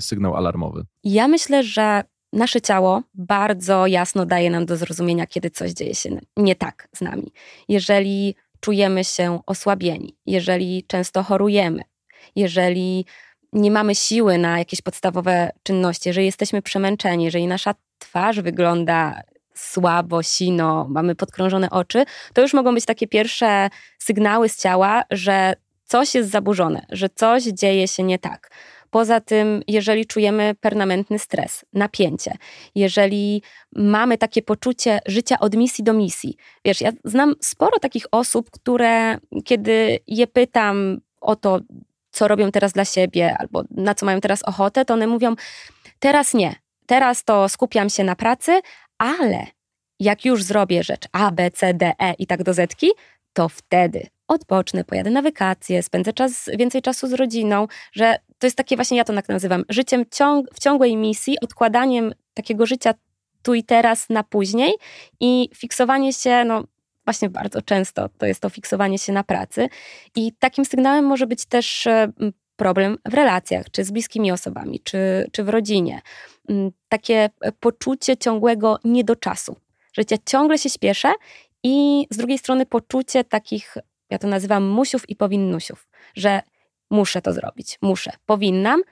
[0.01, 0.85] sygnał alarmowy?
[1.05, 6.19] Ja myślę, że nasze ciało bardzo jasno daje nam do zrozumienia, kiedy coś dzieje się
[6.37, 7.33] nie tak z nami.
[7.69, 11.83] Jeżeli czujemy się osłabieni, jeżeli często chorujemy,
[12.37, 13.07] jeżeli
[13.53, 19.23] nie mamy siły na jakieś podstawowe czynności, jeżeli jesteśmy przemęczeni, jeżeli nasza twarz wygląda
[19.55, 25.55] słabo, sino, mamy podkrążone oczy, to już mogą być takie pierwsze sygnały z ciała, że
[25.85, 28.51] coś jest zaburzone, że coś dzieje się nie tak.
[28.95, 32.33] Poza tym, jeżeli czujemy permanentny stres, napięcie,
[32.75, 33.43] jeżeli
[33.77, 36.37] mamy takie poczucie życia od misji do misji.
[36.65, 41.61] Wiesz, ja znam sporo takich osób, które kiedy je pytam o to,
[42.11, 45.35] co robią teraz dla siebie albo na co mają teraz ochotę, to one mówią:
[45.99, 46.55] Teraz nie,
[46.87, 48.61] teraz to skupiam się na pracy,
[48.99, 49.47] ale
[50.01, 52.91] jak już zrobię rzecz A, B, C, D, E i tak do zetki,
[53.33, 58.57] to wtedy odpocznę, pojadę na wakacje, spędzę czas, więcej czasu z rodziną, że to jest
[58.57, 62.95] takie właśnie, ja to tak nazywam, życiem ciąg, w ciągłej misji, odkładaniem takiego życia
[63.43, 64.75] tu i teraz na później
[65.21, 66.65] i fiksowanie się, no
[67.05, 69.69] właśnie bardzo często to jest to fiksowanie się na pracy.
[70.17, 72.13] I takim sygnałem może być też e,
[72.57, 76.01] problem w relacjach, czy z bliskimi osobami, czy, czy w rodzinie.
[76.89, 77.31] Takie
[77.61, 79.57] poczucie ciągłego niedoczasu,
[79.93, 81.13] że ja ciągle się śpieszę
[81.63, 83.75] i z drugiej strony poczucie takich,
[84.11, 86.43] ja to nazywam musiów i powinnusiów, że
[86.95, 88.83] muszę to zrobić, muszę, powinnam,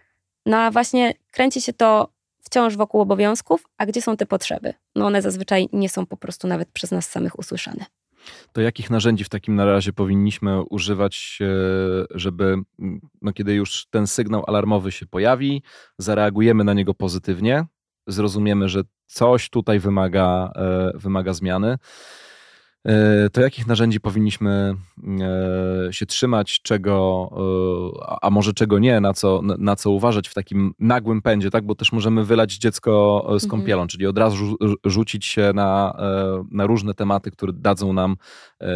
[0.46, 2.12] no a właśnie kręci się to
[2.44, 4.74] wciąż wokół obowiązków, a gdzie są te potrzeby?
[4.94, 7.84] No one zazwyczaj nie są po prostu nawet przez nas samych usłyszane.
[8.52, 11.38] To jakich narzędzi w takim razie powinniśmy używać,
[12.10, 12.56] żeby
[13.22, 15.62] no kiedy już ten sygnał alarmowy się pojawi,
[15.98, 17.64] zareagujemy na niego pozytywnie,
[18.06, 21.78] zrozumiemy, że coś tutaj wymaga, e, wymaga zmiany.
[22.84, 24.74] E, to jakich narzędzi powinniśmy
[25.88, 27.30] e, się trzymać, czego,
[28.22, 31.66] a może czego nie, na co, na co uważać w takim nagłym pędzie, tak?
[31.66, 33.88] Bo też możemy wylać dziecko z kąpielą, mhm.
[33.88, 35.96] czyli od razu rzucić się na,
[36.50, 38.16] na różne tematy, które dadzą nam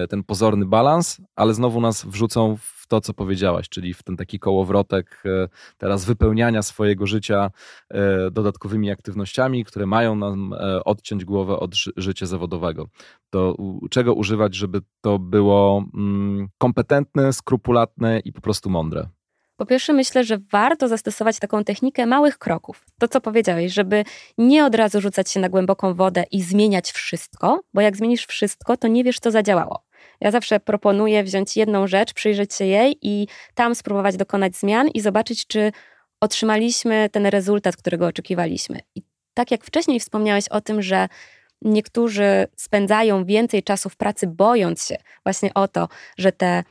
[0.08, 4.38] ten pozorny balans, ale znowu nas wrzucą w to, co powiedziałaś, czyli w ten taki
[4.38, 7.50] kołowrotek e, teraz wypełniania swojego życia
[7.90, 12.86] e, dodatkowymi aktywnościami, które mają nam e, odciąć głowę od życia zawodowego.
[13.30, 13.56] To
[13.90, 19.08] czego używać, żeby to było mm, kompetentne, skrupulatne i po prostu mądre?
[19.56, 22.84] Po pierwsze, myślę, że warto zastosować taką technikę małych kroków.
[22.98, 24.04] To, co powiedziałeś, żeby
[24.38, 28.76] nie od razu rzucać się na głęboką wodę i zmieniać wszystko, bo jak zmienisz wszystko,
[28.76, 29.85] to nie wiesz, co zadziałało.
[30.20, 35.00] Ja zawsze proponuję wziąć jedną rzecz, przyjrzeć się jej i tam spróbować dokonać zmian i
[35.00, 35.72] zobaczyć, czy
[36.20, 38.80] otrzymaliśmy ten rezultat, którego oczekiwaliśmy.
[38.94, 39.02] I
[39.34, 41.08] tak jak wcześniej wspomniałeś o tym, że
[41.62, 46.64] niektórzy spędzają więcej czasu w pracy, bojąc się właśnie o to, że te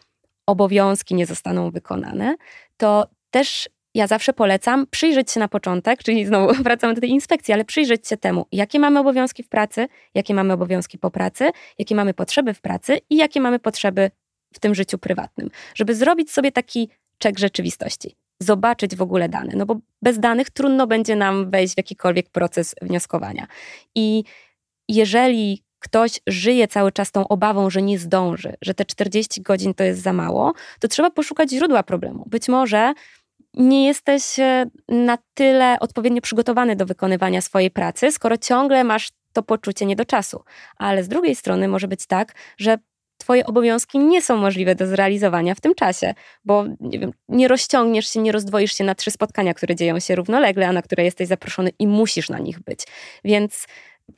[0.48, 2.36] obowiązki nie zostaną wykonane,
[2.78, 7.54] to też ja zawsze polecam przyjrzeć się na początek, czyli znowu wracamy do tej inspekcji,
[7.54, 11.96] ale przyjrzeć się temu, jakie mamy obowiązki w pracy, jakie mamy obowiązki po pracy, jakie
[11.96, 14.12] mamy potrzeby w pracy i jakie mamy potrzeby
[14.54, 18.16] w tym życiu prywatnym, żeby zrobić sobie taki czek rzeczywistości.
[18.40, 22.76] Zobaczyć w ogóle dane, no bo bez danych trudno będzie nam wejść w jakikolwiek proces
[22.82, 23.48] wnioskowania.
[23.96, 24.24] I
[24.90, 29.84] jeżeli ktoś żyje cały czas tą obawą, że nie zdąży, że te 40 godzin to
[29.84, 32.24] jest za mało, to trzeba poszukać źródła problemu.
[32.28, 32.94] Być może
[33.58, 39.44] nie jesteś e, na tyle odpowiednio przygotowany do wykonywania swojej pracy, skoro ciągle masz to
[39.44, 40.44] poczucie nie do czasu.
[40.78, 42.78] Ale z drugiej strony może być tak, że
[43.18, 46.14] Twoje obowiązki nie są możliwe do zrealizowania w tym czasie,
[46.46, 50.16] bo nie, wiem, nie rozciągniesz się, nie rozdwoisz się na trzy spotkania, które dzieją się
[50.16, 52.80] równolegle, a na które jesteś zaproszony i musisz na nich być.
[53.24, 53.68] Więc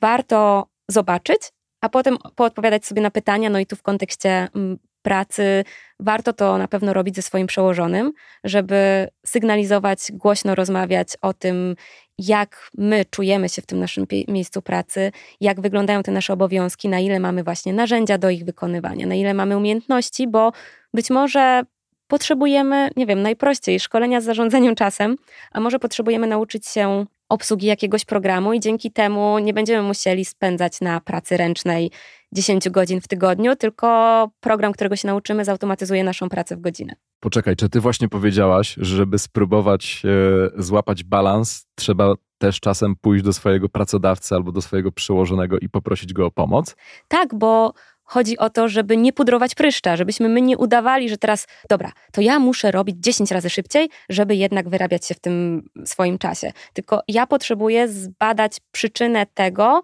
[0.00, 1.38] warto zobaczyć,
[1.80, 5.64] a potem poodpowiadać sobie na pytania, no i tu w kontekście mm, pracy
[6.00, 8.12] warto to na pewno robić ze swoim przełożonym,
[8.44, 11.76] żeby sygnalizować, głośno rozmawiać o tym,
[12.18, 17.00] jak my czujemy się w tym naszym miejscu pracy, jak wyglądają te nasze obowiązki, na
[17.00, 20.52] ile mamy właśnie narzędzia do ich wykonywania, na ile mamy umiejętności, bo
[20.94, 21.62] być może
[22.08, 25.16] potrzebujemy, nie wiem, najprościej szkolenia z zarządzaniem czasem,
[25.52, 30.80] a może potrzebujemy nauczyć się obsługi jakiegoś programu i dzięki temu nie będziemy musieli spędzać
[30.80, 31.90] na pracy ręcznej
[32.32, 36.94] 10 godzin w tygodniu, tylko program, którego się nauczymy, zautomatyzuje naszą pracę w godzinę.
[37.20, 43.24] Poczekaj, czy ty właśnie powiedziałaś, że żeby spróbować e, złapać balans, trzeba też czasem pójść
[43.24, 46.76] do swojego pracodawcy albo do swojego przełożonego i poprosić go o pomoc?
[47.08, 47.72] Tak, bo
[48.04, 52.20] chodzi o to, żeby nie pudrować pryszcza, żebyśmy my nie udawali, że teraz, dobra, to
[52.20, 56.52] ja muszę robić 10 razy szybciej, żeby jednak wyrabiać się w tym swoim czasie.
[56.72, 59.82] Tylko ja potrzebuję zbadać przyczynę tego,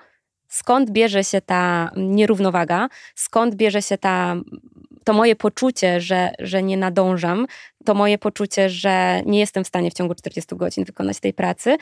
[0.55, 4.37] skąd bierze się ta nierównowaga, skąd bierze się ta,
[5.05, 7.47] to moje poczucie, że, że nie nadążam,
[7.85, 11.77] to moje poczucie, że nie jestem w stanie w ciągu 40 godzin wykonać tej pracy.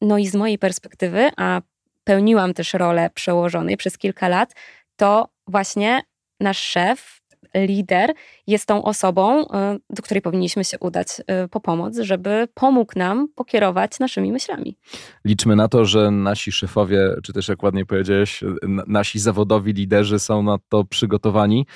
[0.00, 1.60] No i z mojej perspektywy, a
[2.04, 4.54] pełniłam też rolę przełożonej przez kilka lat,
[4.96, 6.02] to właśnie
[6.40, 7.20] nasz szef
[7.54, 8.12] lider
[8.46, 13.28] jest tą osobą, e, do której powinniśmy się udać e, po pomoc, żeby pomógł nam
[13.34, 14.76] pokierować naszymi myślami.
[15.24, 18.44] Liczmy na to, że nasi szefowie, czy też jak ładnie powiedziałeś,
[18.86, 21.66] nasi zawodowi liderzy są na to przygotowani.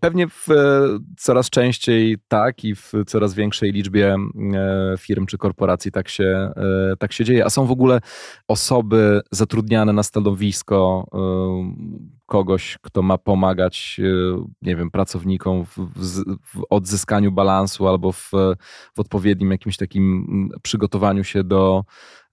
[0.00, 0.46] Pewnie w
[1.18, 4.16] coraz częściej tak i w coraz większej liczbie
[4.98, 6.52] firm czy korporacji tak się,
[6.98, 7.44] tak się dzieje.
[7.44, 8.00] A są w ogóle
[8.48, 11.06] osoby zatrudniane na stanowisko
[12.30, 18.30] kogoś, kto ma pomagać, e, nie wiem, pracownikom w, w, odzyskaniu balansu albo w,
[18.94, 21.84] w, odpowiednim jakimś takim przygotowaniu się do,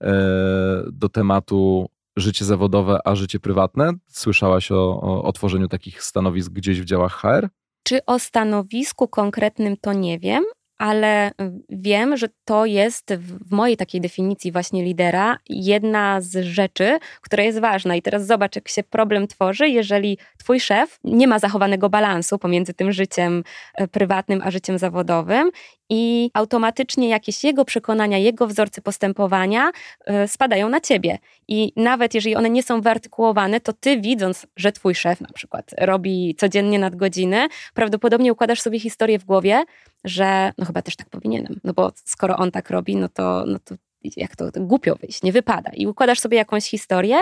[0.03, 3.91] e, do tematu życie zawodowe, a życie prywatne.
[4.07, 7.49] Słyszałaś o, o, o tworzeniu takich stanowisk gdzieś w działach HR?
[7.83, 10.43] Czy o stanowisku konkretnym to nie wiem,
[10.77, 11.31] ale
[11.69, 17.59] wiem, że to jest w mojej takiej definicji właśnie lidera jedna z rzeczy, która jest
[17.59, 17.95] ważna.
[17.95, 22.73] I teraz zobacz, jak się problem tworzy, jeżeli twój szef nie ma zachowanego balansu pomiędzy
[22.73, 23.43] tym życiem
[23.75, 25.51] e, prywatnym a życiem zawodowym
[25.89, 29.71] i automatycznie jakieś jego przekonania, jego wzorce postępowania
[30.05, 31.17] e, spadają na ciebie.
[31.47, 35.71] I nawet jeżeli one nie są wyartykułowane, to ty widząc, że twój szef na przykład
[35.77, 39.63] robi codziennie nadgodziny, prawdopodobnie układasz sobie historię w głowie,
[40.03, 43.59] że no chyba też tak powinienem, no bo skoro on tak robi, no to, no
[43.59, 45.71] to jak to, to głupio wyjść, nie wypada.
[45.73, 47.17] I układasz sobie jakąś historię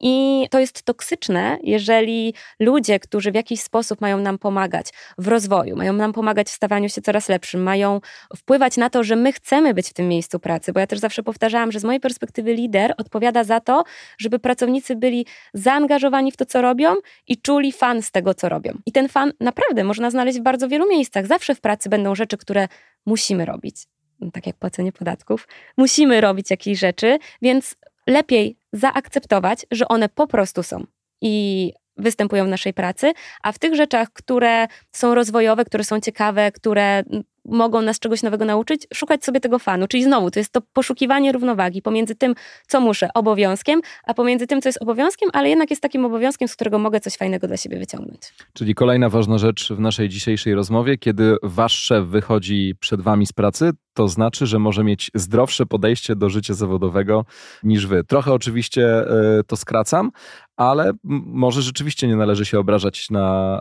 [0.00, 4.86] i to jest toksyczne, jeżeli ludzie, którzy w jakiś sposób mają nam pomagać
[5.18, 8.00] w rozwoju, mają nam pomagać w stawaniu się coraz lepszym, mają
[8.36, 11.22] wpływać na to, że my chcemy być w tym miejscu pracy, bo ja też zawsze
[11.22, 13.84] powtarzałam, że z mojej perspektywy lider odpowiada za to,
[14.18, 16.94] żeby pracownicy byli zaangażowani w to, co robią
[17.26, 18.78] i czuli fan z tego, co robią.
[18.86, 21.26] I ten fan naprawdę można znaleźć w bardzo wielu miejscach.
[21.26, 22.68] Zawsze w pracy będą rzeczy, które
[23.06, 23.86] musimy robić
[24.32, 27.76] tak jak płacenie podatków, musimy robić jakieś rzeczy, więc
[28.06, 30.84] lepiej zaakceptować, że one po prostu są.
[31.20, 36.52] I występują w naszej pracy, a w tych rzeczach, które są rozwojowe, które są ciekawe,
[36.52, 37.02] które
[37.48, 39.88] mogą nas czegoś nowego nauczyć, szukać sobie tego fanu.
[39.88, 42.34] Czyli znowu, to jest to poszukiwanie równowagi pomiędzy tym,
[42.66, 46.54] co muszę, obowiązkiem, a pomiędzy tym, co jest obowiązkiem, ale jednak jest takim obowiązkiem, z
[46.54, 48.20] którego mogę coś fajnego dla siebie wyciągnąć.
[48.52, 53.32] Czyli kolejna ważna rzecz w naszej dzisiejszej rozmowie, kiedy wasz szef wychodzi przed wami z
[53.32, 57.24] pracy, to znaczy, że może mieć zdrowsze podejście do życia zawodowego
[57.62, 58.04] niż wy.
[58.04, 60.10] Trochę oczywiście e, to skracam,
[60.56, 60.92] ale
[61.26, 63.60] może rzeczywiście nie należy się obrażać na,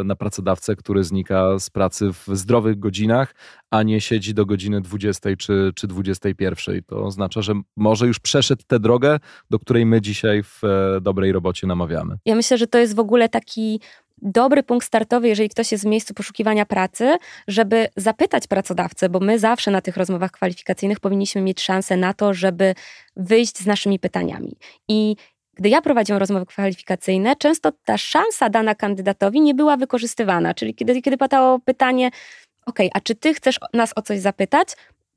[0.00, 3.21] e, na pracodawcę, który znika z pracy w zdrowych godzinach,
[3.70, 6.82] a nie siedzi do godziny 20 czy, czy 21.
[6.86, 9.18] To oznacza, że może już przeszedł tę drogę,
[9.50, 12.16] do której my dzisiaj w e, dobrej robocie namawiamy.
[12.26, 13.80] Ja myślę, że to jest w ogóle taki
[14.22, 17.16] dobry punkt startowy, jeżeli ktoś jest w miejscu poszukiwania pracy,
[17.48, 22.34] żeby zapytać pracodawcę, bo my zawsze na tych rozmowach kwalifikacyjnych powinniśmy mieć szansę na to,
[22.34, 22.74] żeby
[23.16, 24.56] wyjść z naszymi pytaniami.
[24.88, 25.16] I
[25.54, 30.54] gdy ja prowadziłam rozmowy kwalifikacyjne, często ta szansa dana kandydatowi nie była wykorzystywana.
[30.54, 32.10] Czyli kiedy, kiedy padało pytanie,
[32.66, 34.76] OK, a czy ty chcesz nas o coś zapytać?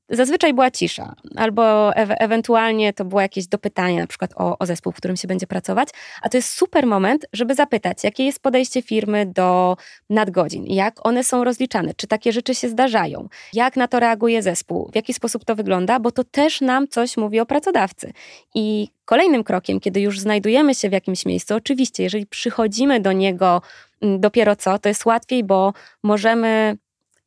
[0.09, 4.91] Zazwyczaj była cisza, albo e ewentualnie to było jakieś dopytanie, na przykład o, o zespół,
[4.91, 5.89] w którym się będzie pracować.
[6.21, 9.77] A to jest super moment, żeby zapytać, jakie jest podejście firmy do
[10.09, 14.89] nadgodzin, jak one są rozliczane, czy takie rzeczy się zdarzają, jak na to reaguje zespół,
[14.91, 18.13] w jaki sposób to wygląda, bo to też nam coś mówi o pracodawcy.
[18.55, 23.61] I kolejnym krokiem, kiedy już znajdujemy się w jakimś miejscu, oczywiście, jeżeli przychodzimy do niego
[24.01, 26.77] mm, dopiero co, to jest łatwiej, bo możemy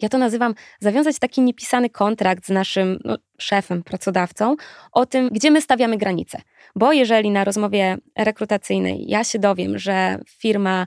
[0.01, 4.57] ja to nazywam zawiązać taki niepisany kontrakt z naszym no, szefem, pracodawcą
[4.93, 6.41] o tym, gdzie my stawiamy granice.
[6.77, 10.87] Bo jeżeli na rozmowie rekrutacyjnej ja się dowiem, że firma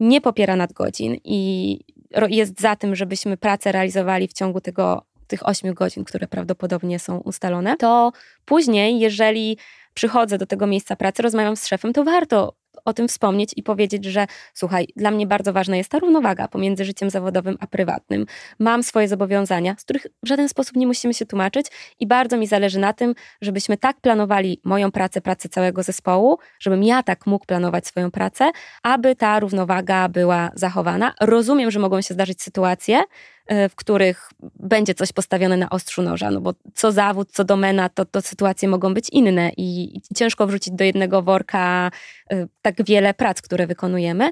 [0.00, 1.80] nie popiera nadgodzin i
[2.28, 7.18] jest za tym, żebyśmy pracę realizowali w ciągu tego, tych 8 godzin, które prawdopodobnie są
[7.18, 8.12] ustalone, to
[8.44, 9.58] później, jeżeli
[9.94, 12.54] przychodzę do tego miejsca pracy, rozmawiam z szefem, to warto
[12.84, 16.84] o tym wspomnieć i powiedzieć, że słuchaj, dla mnie bardzo ważna jest ta równowaga pomiędzy
[16.84, 18.26] życiem zawodowym a prywatnym.
[18.58, 21.66] Mam swoje zobowiązania, z których w żaden sposób nie musimy się tłumaczyć
[22.00, 26.82] i bardzo mi zależy na tym, żebyśmy tak planowali moją pracę, pracę całego zespołu, żebym
[26.82, 28.50] ja tak mógł planować swoją pracę,
[28.82, 31.14] aby ta równowaga była zachowana.
[31.20, 33.02] Rozumiem, że mogą się zdarzyć sytuacje,
[33.48, 38.04] w których będzie coś postawione na ostrzu noża, no bo co zawód, co domena, to,
[38.04, 41.90] to sytuacje mogą być inne i, i ciężko wrzucić do jednego worka
[42.30, 44.30] e, tak wiele prac, które wykonujemy,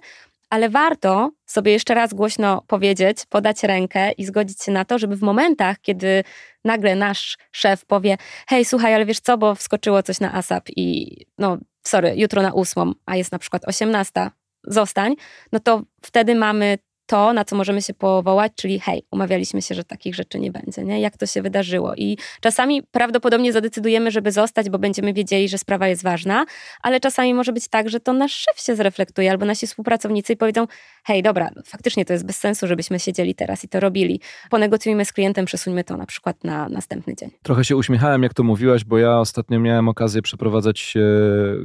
[0.50, 5.16] ale warto sobie jeszcze raz głośno powiedzieć, podać rękę i zgodzić się na to, żeby
[5.16, 6.24] w momentach, kiedy
[6.64, 11.16] nagle nasz szef powie: Hej, słuchaj, ale wiesz co, bo wskoczyło coś na ASAP i
[11.38, 14.30] no, sorry, jutro na ósmą, a jest na przykład osiemnasta,
[14.64, 15.14] zostań,
[15.52, 16.78] no to wtedy mamy
[17.10, 20.84] to, na co możemy się powołać, czyli hej, umawialiśmy się, że takich rzeczy nie będzie,
[20.84, 21.00] nie?
[21.00, 21.94] Jak to się wydarzyło?
[21.96, 26.44] I czasami prawdopodobnie zadecydujemy, żeby zostać, bo będziemy wiedzieli, że sprawa jest ważna,
[26.82, 30.36] ale czasami może być tak, że to nasz szef się zreflektuje albo nasi współpracownicy i
[30.36, 30.66] powiedzą,
[31.04, 34.20] hej, dobra, faktycznie to jest bez sensu, żebyśmy siedzieli teraz i to robili.
[34.50, 37.30] Ponegocjujmy z klientem, przesuńmy to na przykład na następny dzień.
[37.42, 41.00] Trochę się uśmiechałem, jak to mówiłaś, bo ja ostatnio miałem okazję przeprowadzać e,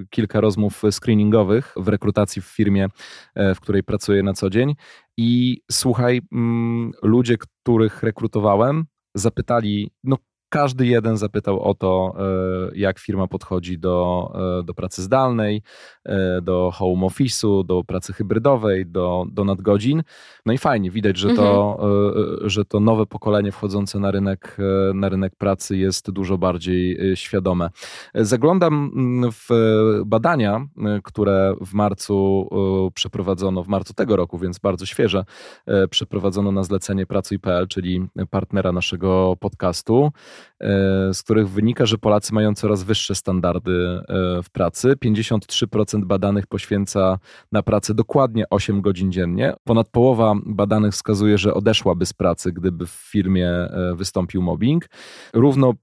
[0.10, 2.88] kilka rozmów screeningowych w rekrutacji w firmie,
[3.36, 4.76] e, w której pracuję na co dzień.
[5.18, 10.18] I słuchaj, mm, ludzie, których rekrutowałem, zapytali, no
[10.50, 15.62] każdy jeden zapytał o to, e, jak firma podchodzi do, e, do pracy zdalnej,
[16.06, 20.04] e, do home office'u, do pracy hybrydowej, do, do nadgodzin.
[20.46, 22.50] No i fajnie, widać, że to, mhm.
[22.50, 24.58] że to nowe pokolenie wchodzące na rynek,
[24.94, 27.70] na rynek pracy jest dużo bardziej świadome.
[28.16, 29.50] Zaglądam mm, w
[30.06, 30.68] badania,
[31.04, 32.50] które w marcu
[32.94, 35.26] przeprowadzono, w marcu tego roku, więc bardzo świeże,
[35.90, 40.12] przeprowadzono na zlecenie Pracuj.pl, czyli partnera naszego podcastu.
[40.62, 44.96] E, z których wynika, że Polacy mają coraz wyższe standardy e, w pracy.
[45.06, 47.20] 53% badanych poświęca
[47.52, 49.54] na pracę dokładnie 8 godzin dziennie.
[49.64, 54.86] Ponad połowa badanych wskazuje, że odeszłaby z pracy, gdyby w firmie e, wystąpił mobbing.
[55.34, 55.74] Równo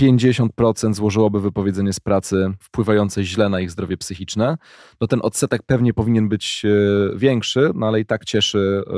[0.00, 4.56] 50% złożyłoby wypowiedzenie z pracy wpływające źle na ich zdrowie psychiczne,
[5.00, 8.92] no ten odsetek pewnie powinien być e, większy, no ale i tak cieszy e,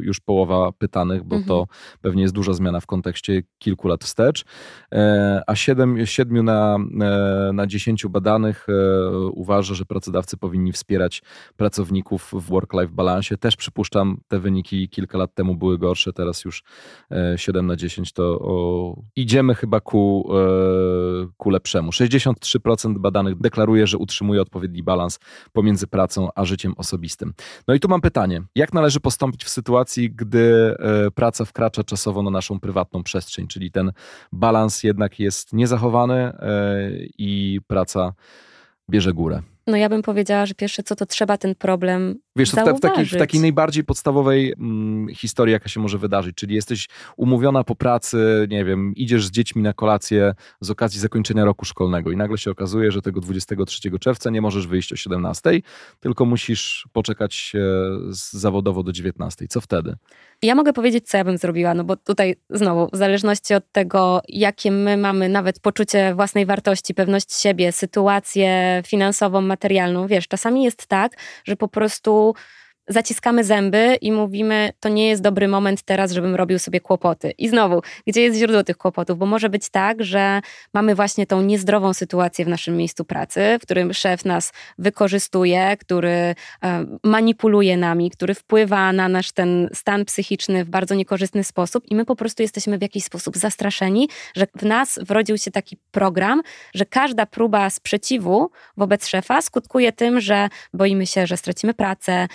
[0.00, 1.48] już połowa pytanych, bo mhm.
[1.48, 1.66] to
[2.00, 4.44] pewnie jest duża zmiana w kontekście kilku lat wstecz.
[4.92, 6.78] E, a 7, 7 na,
[7.52, 8.66] na 10 badanych
[9.32, 11.22] uważa, że pracodawcy powinni wspierać
[11.56, 13.36] pracowników w work-life balansie.
[13.36, 16.62] Też przypuszczam, te wyniki kilka lat temu były gorsze, teraz już
[17.36, 20.29] 7 na 10 to o, idziemy chyba ku
[21.36, 21.90] ku lepszemu.
[21.90, 25.18] 63% badanych deklaruje, że utrzymuje odpowiedni balans
[25.52, 27.34] pomiędzy pracą a życiem osobistym.
[27.68, 32.22] No i tu mam pytanie: jak należy postąpić w sytuacji, gdy e, praca wkracza czasowo
[32.22, 33.92] na naszą prywatną przestrzeń, czyli ten
[34.32, 38.12] balans jednak jest niezachowany e, i praca
[38.90, 39.42] bierze górę?
[39.66, 43.06] No ja bym powiedziała, że pierwsze co to trzeba ten problem Wiesz, w, w, takiej,
[43.06, 48.46] w takiej najbardziej podstawowej mm, historii, jaka się może wydarzyć, czyli jesteś umówiona po pracy,
[48.50, 52.50] nie wiem, idziesz z dziećmi na kolację z okazji zakończenia roku szkolnego i nagle się
[52.50, 55.50] okazuje, że tego 23 czerwca nie możesz wyjść o 17,
[56.00, 57.52] tylko musisz poczekać
[58.10, 59.46] zawodowo do 19.
[59.48, 59.96] Co wtedy?
[60.42, 64.22] Ja mogę powiedzieć, co ja bym zrobiła, no bo tutaj znowu, w zależności od tego,
[64.28, 69.59] jakie my mamy nawet poczucie własnej wartości, pewność siebie, sytuację finansową, materialną,
[70.08, 71.12] wiesz, czasami jest tak,
[71.44, 72.34] że po prostu
[72.90, 77.30] zaciskamy zęby i mówimy, to nie jest dobry moment teraz, żebym robił sobie kłopoty.
[77.38, 79.18] I znowu, gdzie jest źródło tych kłopotów?
[79.18, 80.40] Bo może być tak, że
[80.74, 86.10] mamy właśnie tą niezdrową sytuację w naszym miejscu pracy, w którym szef nas wykorzystuje, który
[86.10, 86.34] e,
[87.04, 92.04] manipuluje nami, który wpływa na nasz ten stan psychiczny w bardzo niekorzystny sposób i my
[92.04, 96.42] po prostu jesteśmy w jakiś sposób zastraszeni, że w nas wrodził się taki program,
[96.74, 102.28] że każda próba sprzeciwu wobec szefa skutkuje tym, że boimy się, że stracimy pracę,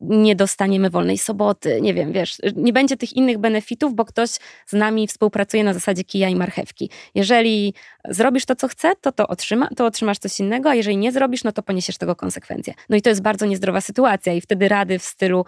[0.00, 4.30] nie dostaniemy wolnej soboty, nie wiem, wiesz, nie będzie tych innych benefitów, bo ktoś
[4.66, 6.90] z nami współpracuje na zasadzie kija i marchewki.
[7.14, 7.74] Jeżeli
[8.08, 11.44] zrobisz to, co chce, to to, otrzyma, to otrzymasz coś innego, a jeżeli nie zrobisz,
[11.44, 12.74] no to poniesiesz tego konsekwencje.
[12.88, 15.44] No i to jest bardzo niezdrowa sytuacja i wtedy rady w stylu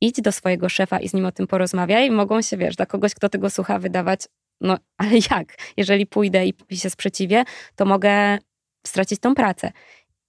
[0.00, 3.14] idź do swojego szefa i z nim o tym porozmawiaj, mogą się, wiesz, dla kogoś,
[3.14, 4.20] kto tego słucha, wydawać,
[4.60, 5.56] no ale jak?
[5.76, 7.44] Jeżeli pójdę i się sprzeciwię,
[7.76, 8.38] to mogę
[8.86, 9.72] stracić tą pracę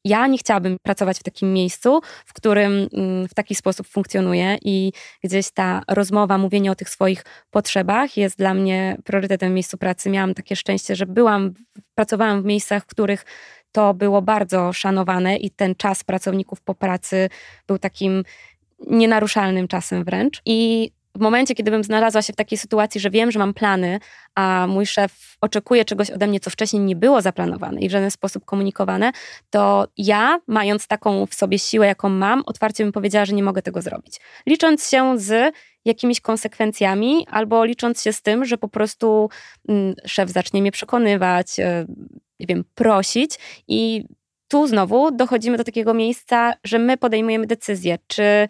[0.05, 4.91] ja nie chciałabym pracować w takim miejscu, w którym mm, w taki sposób funkcjonuję i
[5.23, 10.09] gdzieś ta rozmowa, mówienie o tych swoich potrzebach jest dla mnie priorytetem w miejscu pracy.
[10.09, 11.53] Miałam takie szczęście, że byłam,
[11.95, 13.25] pracowałam w miejscach, w których
[13.71, 17.29] to było bardzo szanowane i ten czas pracowników po pracy
[17.67, 18.23] był takim
[18.87, 20.41] nienaruszalnym czasem wręcz.
[20.45, 23.99] I w momencie, kiedy bym znalazła się w takiej sytuacji, że wiem, że mam plany,
[24.35, 28.11] a mój szef oczekuje czegoś ode mnie, co wcześniej nie było zaplanowane i w żaden
[28.11, 29.11] sposób komunikowane,
[29.49, 33.61] to ja, mając taką w sobie siłę, jaką mam, otwarcie bym powiedziała, że nie mogę
[33.61, 34.19] tego zrobić.
[34.45, 39.29] Licząc się z jakimiś konsekwencjami, albo licząc się z tym, że po prostu
[39.69, 41.85] mm, szef zacznie mnie przekonywać, e,
[42.39, 44.05] nie wiem, prosić i
[44.47, 48.47] tu znowu dochodzimy do takiego miejsca, że my podejmujemy decyzję, czy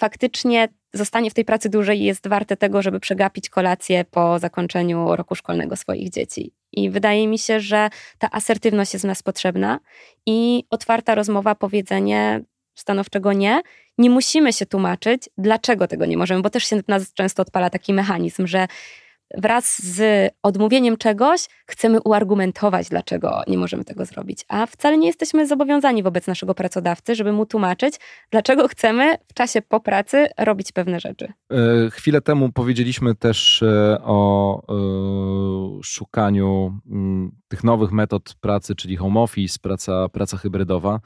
[0.00, 5.34] faktycznie zostanie w tej pracy dłużej jest warte tego, żeby przegapić kolację po zakończeniu roku
[5.34, 6.52] szkolnego swoich dzieci.
[6.72, 9.80] I wydaje mi się, że ta asertywność jest w nas potrzebna
[10.26, 12.40] i otwarta rozmowa, powiedzenie
[12.74, 13.62] stanowczego nie.
[13.98, 17.92] Nie musimy się tłumaczyć, dlaczego tego nie możemy, bo też się nas często odpala taki
[17.92, 18.66] mechanizm, że
[19.38, 24.44] wraz z odmówieniem czegoś chcemy uargumentować, dlaczego nie możemy tego zrobić.
[24.48, 27.94] A wcale nie jesteśmy zobowiązani wobec naszego pracodawcy, żeby mu tłumaczyć,
[28.30, 31.32] dlaczego chcemy w czasie po pracy robić pewne rzeczy.
[31.50, 38.96] E, chwilę temu powiedzieliśmy też e, o e, szukaniu mm, tych nowych metod pracy, czyli
[38.96, 41.00] home office, praca, praca hybrydowa.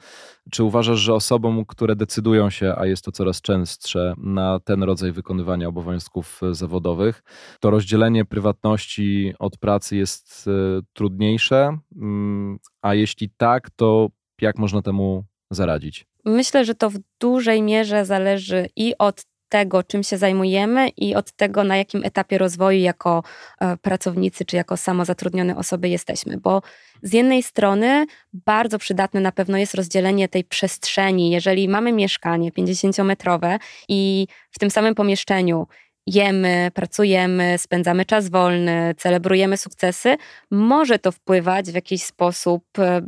[0.51, 5.11] Czy uważasz, że osobom, które decydują się, a jest to coraz częstsze, na ten rodzaj
[5.11, 7.23] wykonywania obowiązków zawodowych,
[7.59, 10.49] to rozdzielenie prywatności od pracy jest
[10.93, 11.77] trudniejsze?
[11.95, 14.09] Mm, a jeśli tak, to
[14.41, 16.05] jak można temu zaradzić?
[16.25, 21.31] Myślę, że to w dużej mierze zależy i od tego, czym się zajmujemy i od
[21.31, 23.23] tego, na jakim etapie rozwoju jako
[23.61, 26.37] e, pracownicy czy jako samozatrudnione osoby jesteśmy.
[26.37, 26.61] Bo
[27.01, 31.29] z jednej strony bardzo przydatne na pewno jest rozdzielenie tej przestrzeni.
[31.29, 35.67] Jeżeli mamy mieszkanie 50-metrowe i w tym samym pomieszczeniu
[36.07, 40.17] jemy, pracujemy, spędzamy czas wolny, celebrujemy sukcesy,
[40.51, 43.01] może to wpływać w jakiś sposób e,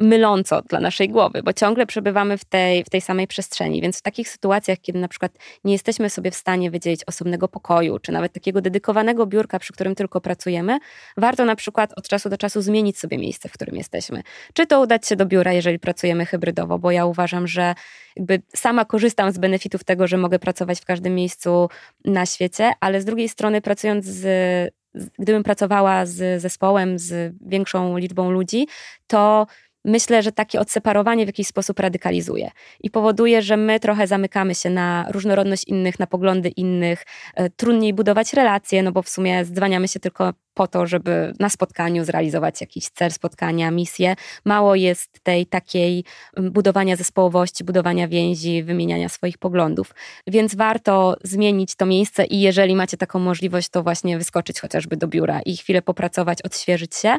[0.00, 3.80] myląco dla naszej głowy, bo ciągle przebywamy w tej, w tej samej przestrzeni.
[3.80, 5.32] Więc w takich sytuacjach, kiedy na przykład
[5.64, 9.94] nie jesteśmy sobie w stanie wydzielić osobnego pokoju, czy nawet takiego dedykowanego biurka, przy którym
[9.94, 10.78] tylko pracujemy,
[11.16, 14.22] warto na przykład od czasu do czasu zmienić sobie miejsce, w którym jesteśmy.
[14.54, 17.74] Czy to udać się do biura, jeżeli pracujemy hybrydowo, bo ja uważam, że
[18.16, 21.68] jakby sama korzystam z benefitów tego, że mogę pracować w każdym miejscu
[22.04, 24.74] na świecie, ale z drugiej strony pracując z
[25.18, 28.66] gdybym pracowała z zespołem, z większą liczbą ludzi,
[29.06, 29.46] to
[29.86, 34.70] myślę, że takie odseparowanie w jakiś sposób radykalizuje i powoduje, że my trochę zamykamy się
[34.70, 39.88] na różnorodność innych, na poglądy innych, e, trudniej budować relacje, no bo w sumie zdzwaniamy
[39.88, 44.16] się tylko po to, żeby na spotkaniu zrealizować jakiś cel spotkania, misję.
[44.44, 46.04] Mało jest tej takiej
[46.36, 49.94] budowania zespołowości, budowania więzi, wymieniania swoich poglądów.
[50.26, 55.08] Więc warto zmienić to miejsce i jeżeli macie taką możliwość, to właśnie wyskoczyć chociażby do
[55.08, 57.18] biura i chwilę popracować, odświeżyć się.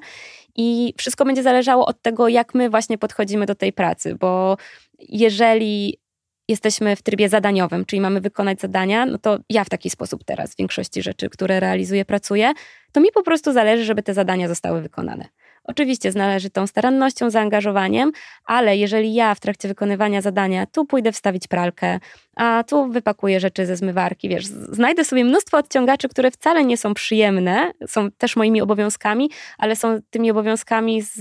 [0.57, 4.57] I wszystko będzie zależało od tego, jak my właśnie podchodzimy do tej pracy, bo
[4.99, 5.99] jeżeli
[6.47, 10.53] jesteśmy w trybie zadaniowym, czyli mamy wykonać zadania, no to ja w taki sposób teraz
[10.53, 12.53] w większości rzeczy, które realizuję, pracuję,
[12.91, 15.25] to mi po prostu zależy, żeby te zadania zostały wykonane.
[15.67, 18.11] Oczywiście z należytą starannością, zaangażowaniem,
[18.45, 21.99] ale jeżeli ja w trakcie wykonywania zadania tu pójdę wstawić pralkę,
[22.35, 26.93] a tu wypakuję rzeczy ze zmywarki, wiesz, znajdę sobie mnóstwo odciągaczy, które wcale nie są
[26.93, 31.13] przyjemne, są też moimi obowiązkami, ale są tymi obowiązkami z,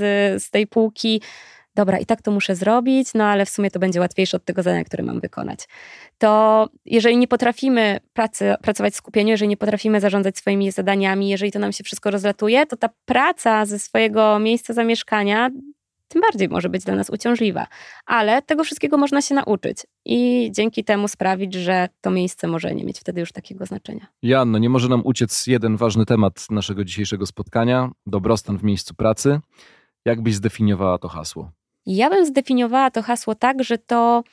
[0.42, 1.20] z tej półki
[1.77, 4.62] dobra, i tak to muszę zrobić, no ale w sumie to będzie łatwiejsze od tego
[4.62, 5.68] zadania, które mam wykonać.
[6.18, 11.53] To jeżeli nie potrafimy pracy, pracować w skupieniu, jeżeli nie potrafimy zarządzać swoimi zadaniami, jeżeli
[11.53, 15.51] to nam się wszystko rozlatuje, to ta praca ze swojego miejsca zamieszkania
[16.09, 17.66] tym bardziej może być dla nas uciążliwa.
[18.07, 22.85] Ale tego wszystkiego można się nauczyć i dzięki temu sprawić, że to miejsce może nie
[22.85, 24.07] mieć wtedy już takiego znaczenia.
[24.22, 29.41] Janno, nie może nam uciec jeden ważny temat naszego dzisiejszego spotkania dobrostan w miejscu pracy.
[30.05, 31.51] Jak byś zdefiniowała to hasło?
[31.87, 34.24] Ja bym zdefiniowała to hasło tak, że to,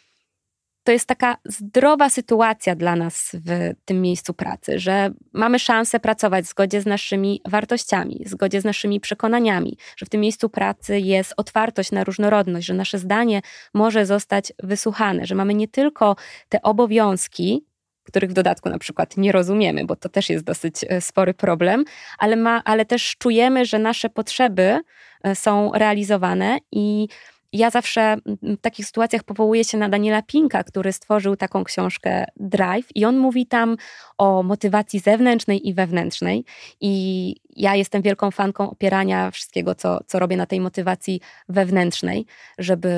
[0.84, 6.46] to jest taka zdrowa sytuacja dla nas w tym miejscu pracy, że mamy szansę pracować
[6.46, 11.00] w zgodzie z naszymi wartościami, w zgodzie z naszymi przekonaniami, że w tym miejscu pracy
[11.00, 13.42] jest otwartość na różnorodność, że nasze zdanie
[13.74, 16.16] może zostać wysłuchane, że mamy nie tylko
[16.50, 17.66] te obowiązki,
[18.04, 21.86] których w dodatku na przykład nie rozumiemy, bo to też jest dosyć e, spory problem,
[22.18, 24.80] ale, ma, ale też czujemy, że nasze potrzeby
[25.24, 27.08] e, są realizowane i
[27.54, 32.88] ja zawsze w takich sytuacjach powołuję się na Daniela Pinka, który stworzył taką książkę Drive
[32.96, 33.78] i on mówi tam
[34.18, 36.46] o motywacji zewnętrznej i wewnętrznej
[36.82, 42.26] i ja jestem wielką fanką opierania wszystkiego, co, co robię na tej motywacji wewnętrznej,
[42.58, 42.92] żeby,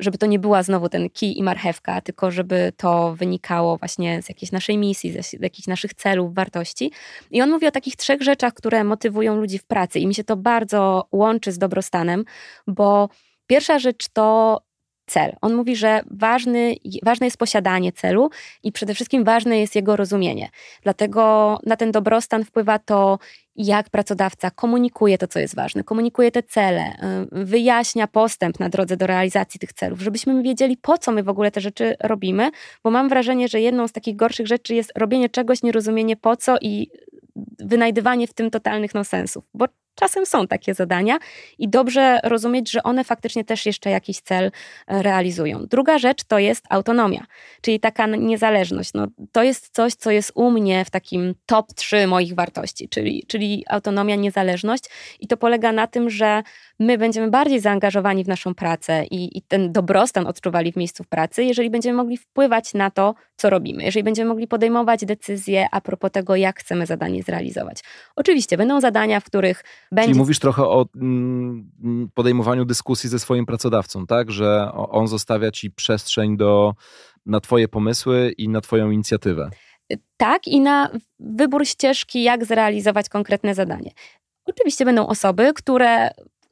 [0.00, 4.28] żeby to nie była znowu ten kij i marchewka, tylko żeby to wynikało właśnie z
[4.28, 6.92] jakiejś naszej misji, z jakichś naszych celów, wartości.
[7.30, 10.24] I on mówi o takich trzech rzeczach, które motywują ludzi w pracy i mi się
[10.24, 12.24] to bardzo łączy z dobrostanem,
[12.66, 13.08] bo
[13.48, 14.58] Pierwsza rzecz to
[15.06, 15.36] cel.
[15.40, 18.30] On mówi, że ważny, ważne jest posiadanie celu
[18.62, 20.48] i przede wszystkim ważne jest jego rozumienie.
[20.82, 23.18] Dlatego na ten dobrostan wpływa to,
[23.56, 26.92] jak pracodawca komunikuje to, co jest ważne, komunikuje te cele,
[27.32, 31.28] y, wyjaśnia postęp na drodze do realizacji tych celów, żebyśmy wiedzieli, po co my w
[31.28, 32.50] ogóle te rzeczy robimy,
[32.84, 36.56] bo mam wrażenie, że jedną z takich gorszych rzeczy jest robienie czegoś, nierozumienie po co
[36.60, 36.90] i
[37.58, 39.66] wynajdywanie w tym totalnych nonsensów, bo
[39.98, 41.18] czasem są takie zadania
[41.58, 44.50] i dobrze rozumieć, że one faktycznie też jeszcze jakiś cel
[44.86, 45.66] e, realizują.
[45.66, 47.26] Druga rzecz to jest autonomia,
[47.60, 48.92] czyli taka niezależność.
[48.94, 53.24] No, to jest coś, co jest u mnie w takim top 3 moich wartości, czyli,
[53.28, 54.84] czyli autonomia, niezależność
[55.20, 56.42] i to polega na tym, że
[56.78, 61.44] my będziemy bardziej zaangażowani w naszą pracę i, i ten dobrostan odczuwali w miejscu pracy,
[61.44, 66.10] jeżeli będziemy mogli wpływać na to, co robimy, jeżeli będziemy mogli podejmować decyzje a propos
[66.10, 67.80] tego, jak chcemy zadanie zrealizować.
[68.16, 70.08] Oczywiście będą zadania, w których będzie...
[70.08, 71.70] Czyli mówisz trochę o mm,
[72.14, 74.30] podejmowaniu dyskusji ze swoim pracodawcą, tak?
[74.30, 76.74] Że on zostawia ci przestrzeń do,
[77.26, 79.50] na twoje pomysły i na twoją inicjatywę.
[80.16, 83.90] Tak, i na wybór ścieżki, jak zrealizować konkretne zadanie.
[84.44, 86.10] Oczywiście będą osoby, które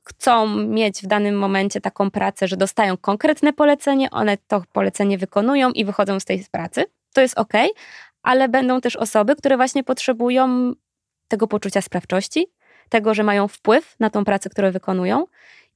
[0.08, 5.70] chcą mieć w danym momencie taką pracę, że dostają konkretne polecenie, one to polecenie wykonują
[5.70, 6.84] i wychodzą z tej pracy.
[7.14, 7.52] To jest ok,
[8.22, 10.72] ale będą też osoby, które właśnie potrzebują
[11.28, 12.46] tego poczucia sprawczości,
[12.88, 15.26] tego, że mają wpływ na tą pracę, którą wykonują.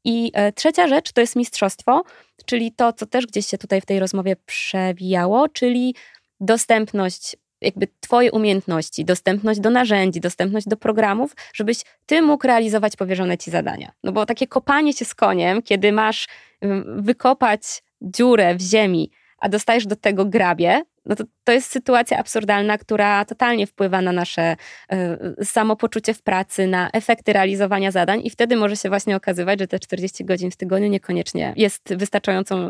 [0.04, 2.02] I e, trzecia rzecz to jest mistrzostwo,
[2.44, 5.94] czyli to, co też gdzieś się tutaj w tej rozmowie przewijało, czyli
[6.40, 13.38] dostępność jakby Twoje umiejętności, dostępność do narzędzi, dostępność do programów, żebyś Ty mógł realizować powierzone
[13.38, 13.92] Ci zadania.
[14.04, 16.28] No bo takie kopanie się z koniem, kiedy masz
[16.96, 22.78] wykopać dziurę w ziemi, a dostajesz do tego grabie, no to, to jest sytuacja absurdalna,
[22.78, 24.56] która totalnie wpływa na nasze
[25.40, 29.66] y, samopoczucie w pracy, na efekty realizowania zadań i wtedy może się właśnie okazywać, że
[29.66, 32.68] te 40 godzin w tygodniu niekoniecznie jest wystarczającą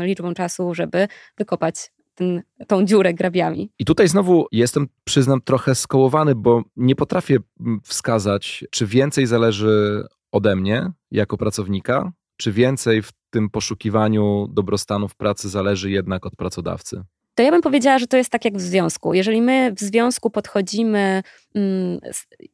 [0.00, 1.08] y, liczbą czasu, żeby
[1.38, 3.70] wykopać ten, tą dziurę grabiami.
[3.78, 7.38] I tutaj znowu jestem, przyznam, trochę skołowany, bo nie potrafię
[7.82, 15.16] wskazać, czy więcej zależy ode mnie jako pracownika, czy więcej w tym poszukiwaniu dobrostanu w
[15.16, 17.04] pracy zależy jednak od pracodawcy
[17.34, 19.14] to ja bym powiedziała, że to jest tak jak w związku.
[19.14, 21.22] Jeżeli my w związku podchodzimy,
[21.54, 22.00] mm,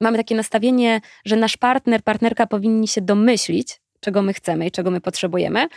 [0.00, 4.90] mamy takie nastawienie, że nasz partner, partnerka powinni się domyślić, czego my chcemy i czego
[4.90, 5.68] my potrzebujemy,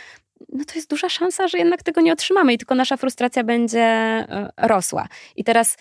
[0.52, 3.80] no to jest duża szansa, że jednak tego nie otrzymamy i tylko nasza frustracja będzie
[3.80, 5.08] e, rosła.
[5.36, 5.76] I teraz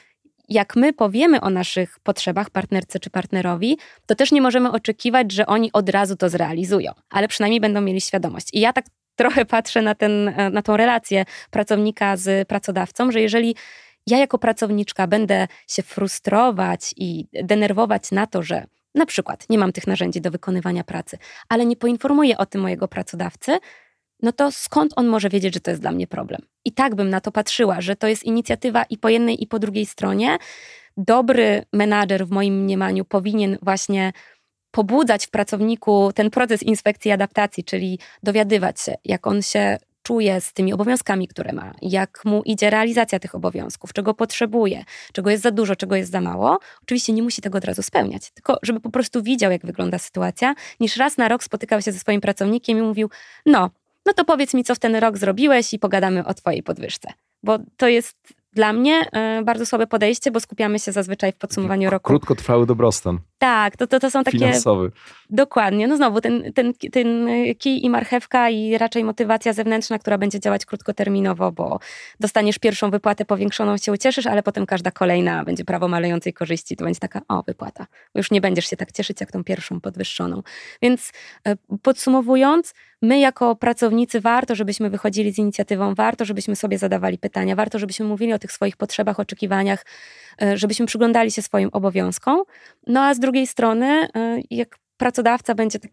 [0.50, 5.46] jak my powiemy o naszych potrzebach partnerce czy partnerowi, to też nie możemy oczekiwać, że
[5.46, 8.48] oni od razu to zrealizują, ale przynajmniej będą mieli świadomość.
[8.54, 8.86] I ja tak
[9.22, 13.56] trochę patrzę na, ten, e, na tą relację pracownika z pracodawcą, że jeżeli
[14.08, 18.66] ja jako pracowniczka będę się frustrować i denerwować na to, że
[18.96, 21.18] na przykład nie mam tych narzędzi do wykonywania pracy,
[21.50, 23.60] ale nie poinformuję o tym mojego pracodawcy,
[24.22, 26.42] no to skąd on może wiedzieć, że to jest dla mnie problem?
[26.66, 29.60] I tak bym na to patrzyła, że to jest inicjatywa i po jednej, i po
[29.60, 30.38] drugiej stronie.
[30.98, 34.12] Dobry menadżer w moim mniemaniu powinien właśnie
[34.72, 40.42] pobudzać w pracowniku ten proces inspekcji i adaptacji, czyli dowiadywać się, jak on się czuje
[40.42, 45.44] z tymi obowiązkami, które ma, jak mu idzie realizacja tych obowiązków, czego potrzebuje, czego jest
[45.44, 46.60] za dużo, czego jest za mało.
[46.84, 50.56] Oczywiście nie musi tego od razu spełniać, tylko żeby po prostu widział, jak wygląda sytuacja,
[50.80, 53.10] niż raz na rok spotykał się ze swoim pracownikiem i mówił:
[53.46, 53.70] No,
[54.06, 57.14] no to powiedz mi, co w ten rok zrobiłeś i pogadamy o Twojej podwyżce.
[57.44, 58.18] Bo to jest
[58.54, 59.06] dla mnie
[59.40, 62.08] y, bardzo słabe podejście, bo skupiamy się zazwyczaj w podsumowaniu roku.
[62.08, 63.20] Krótkotrwały dobrostan.
[63.38, 64.38] Tak, to, to, to są takie.
[64.38, 64.92] Finansowy.
[65.30, 65.88] Dokładnie.
[65.88, 67.28] No znowu, ten, ten, ten
[67.60, 71.80] kij i marchewka, i raczej motywacja zewnętrzna, która będzie działać krótkoterminowo, bo
[72.20, 76.76] dostaniesz pierwszą wypłatę powiększoną, się ucieszysz, ale potem każda kolejna będzie prawo malejącej korzyści.
[76.76, 77.88] To będzie taka, o, wypłata.
[78.16, 80.42] Już nie będziesz się tak cieszyć, jak tą pierwszą podwyższoną.
[80.82, 81.12] Więc
[81.48, 87.56] e, podsumowując, my jako pracownicy warto, żebyśmy wychodzili z inicjatywą, warto, żebyśmy sobie zadawali pytania,
[87.56, 89.86] warto, żebyśmy mówili o tych swoich potrzebach, oczekiwaniach,
[90.42, 92.44] e, żebyśmy przyglądali się swoim obowiązkom.
[92.88, 95.92] No a z drugiej strony, e, jak pracodawca będzie tak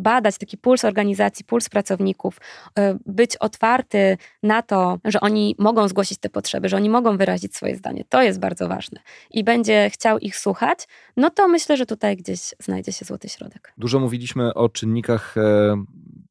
[0.00, 2.40] badać taki puls organizacji, puls pracowników,
[2.78, 7.56] e, być otwarty na to, że oni mogą zgłosić te potrzeby, że oni mogą wyrazić
[7.56, 8.04] swoje zdanie.
[8.08, 9.00] To jest bardzo ważne.
[9.30, 10.78] I będzie chciał ich słuchać,
[11.16, 13.72] no to myślę, że tutaj gdzieś znajdzie się złoty środek.
[13.78, 15.34] Dużo mówiliśmy o czynnikach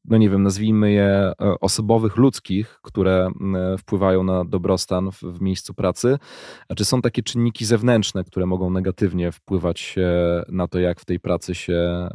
[0.04, 3.30] no nie wiem, nazwijmy je e, osobowych, ludzkich, które
[3.78, 6.18] wpływają na dobrostan w, miejscu pracy,
[6.68, 9.96] a czy są takie czynniki zewnętrzne, które mogą negatywnie wpływać
[10.48, 12.08] na to, jak w tej pracy się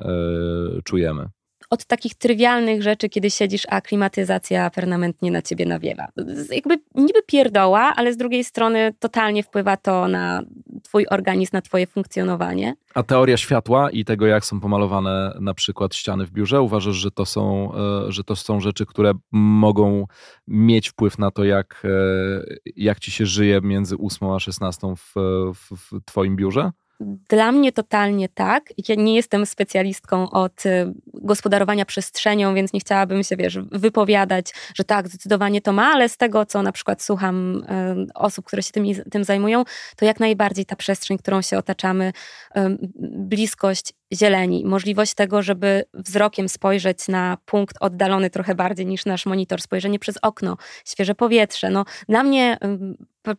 [0.78, 1.30] y, czujemy?
[1.70, 6.08] Od takich trywialnych rzeczy, kiedy siedzisz, a klimatyzacja permanentnie na ciebie nawiewa.
[6.52, 10.42] Jakby niby pierdoła, ale z drugiej strony totalnie wpływa to na
[10.84, 12.76] twój organizm, na twoje funkcjonowanie.
[12.96, 17.12] A teoria światła i tego, jak są pomalowane na przykład ściany w biurze, uważasz, że
[17.12, 20.06] to są, e, że to są rzeczy, które mogą
[20.48, 22.44] mieć wpływ na to, jak, e,
[22.76, 25.14] jak ci się żyje między 8 a 16 w,
[25.56, 26.72] w, w twoim biurze?
[27.00, 28.64] Dla mnie totalnie tak.
[28.90, 34.84] Ja nie jestem specjalistką od y, gospodarowania przestrzenią, więc nie chciałabym się, wiesz, wypowiadać, że
[34.84, 37.64] tak, zdecydowanie to ma, ale z tego, co na przykład słucham
[38.10, 39.64] y, osób, które się tym, tym zajmują,
[39.96, 42.14] to jak najbardziej ta przestrzeń, którą się otaczamy,
[42.58, 42.62] y,
[43.02, 49.62] bliskość zieleni, możliwość tego, żeby wzrokiem spojrzeć na punkt oddalony trochę bardziej niż nasz monitor,
[49.62, 51.70] spojrzenie przez okno, świeże powietrze.
[51.70, 52.58] No, dla mnie,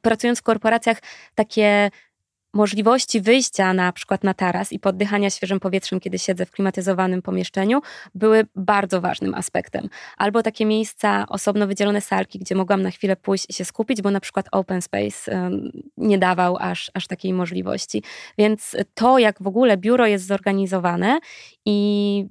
[0.03, 0.99] pracując w korporacjach,
[1.35, 1.91] takie
[2.57, 7.81] możliwości wyjścia na przykład na taras i poddychania świeżym powietrzem, kiedy siedzę w klimatyzowanym pomieszczeniu,
[8.15, 9.89] były bardzo ważnym aspektem.
[10.17, 14.11] Albo takie miejsca, osobno wydzielone salki, gdzie mogłam na chwilę pójść i się skupić, bo
[14.11, 15.51] na przykład open space
[15.97, 18.03] nie dawał aż, aż takiej możliwości.
[18.39, 21.19] Więc to, jak w ogóle biuro jest zorganizowane
[21.65, 22.27] i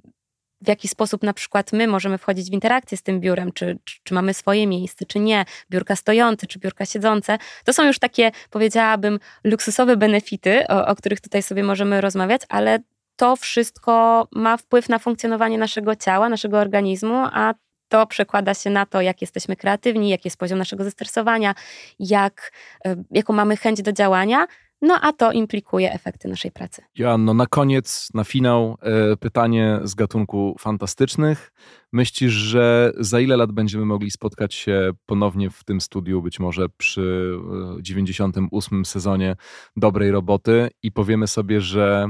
[0.66, 3.96] w jaki sposób na przykład my możemy wchodzić w interakcję z tym biurem, czy, czy,
[4.04, 7.38] czy, mamy swoje miejsce, czy nie, biurka stojące, czy biurka siedzące.
[7.64, 12.80] To są już takie, powiedziałabym, luksusowe benefity, o, o których tutaj sobie możemy rozmawiać, ale
[13.16, 17.54] to wszystko ma wpływ na funkcjonowanie naszego ciała, naszego organizmu, a
[17.90, 21.56] to przekłada się na to, jak jesteśmy kreatywni, jaki jest poziom naszego zestresowania,
[22.00, 22.52] jak,
[22.86, 24.48] e, jaką mamy chęć do działania.
[24.82, 26.82] No a to implikuje efekty naszej pracy.
[26.96, 31.52] Joanno, na koniec, na finał e, pytanie z gatunku fantastycznych.
[31.92, 36.70] Myślisz, że za ile lat będziemy mogli spotkać się ponownie w tym studiu, być może
[36.70, 37.38] przy
[37.82, 39.36] 98 e, sezonie
[39.76, 42.08] dobrej roboty i powiemy sobie, że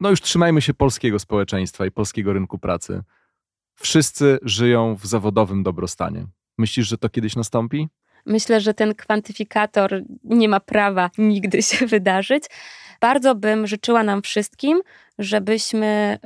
[0.00, 3.02] no już trzymajmy się polskiego społeczeństwa i polskiego rynku pracy.
[3.74, 6.26] Wszyscy żyją w zawodowym dobrostanie.
[6.58, 7.88] Myślisz, że to kiedyś nastąpi?
[8.26, 12.44] Myślę, że ten kwantyfikator nie ma prawa nigdy się wydarzyć.
[13.00, 14.80] Bardzo bym życzyła nam wszystkim,
[15.18, 16.18] żebyśmy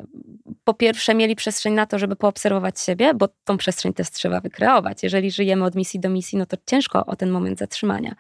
[0.65, 5.03] po pierwsze mieli przestrzeń na to, żeby poobserwować siebie, bo tą przestrzeń też trzeba wykreować.
[5.03, 8.15] Jeżeli żyjemy od misji do misji, no to ciężko o ten moment zatrzymania.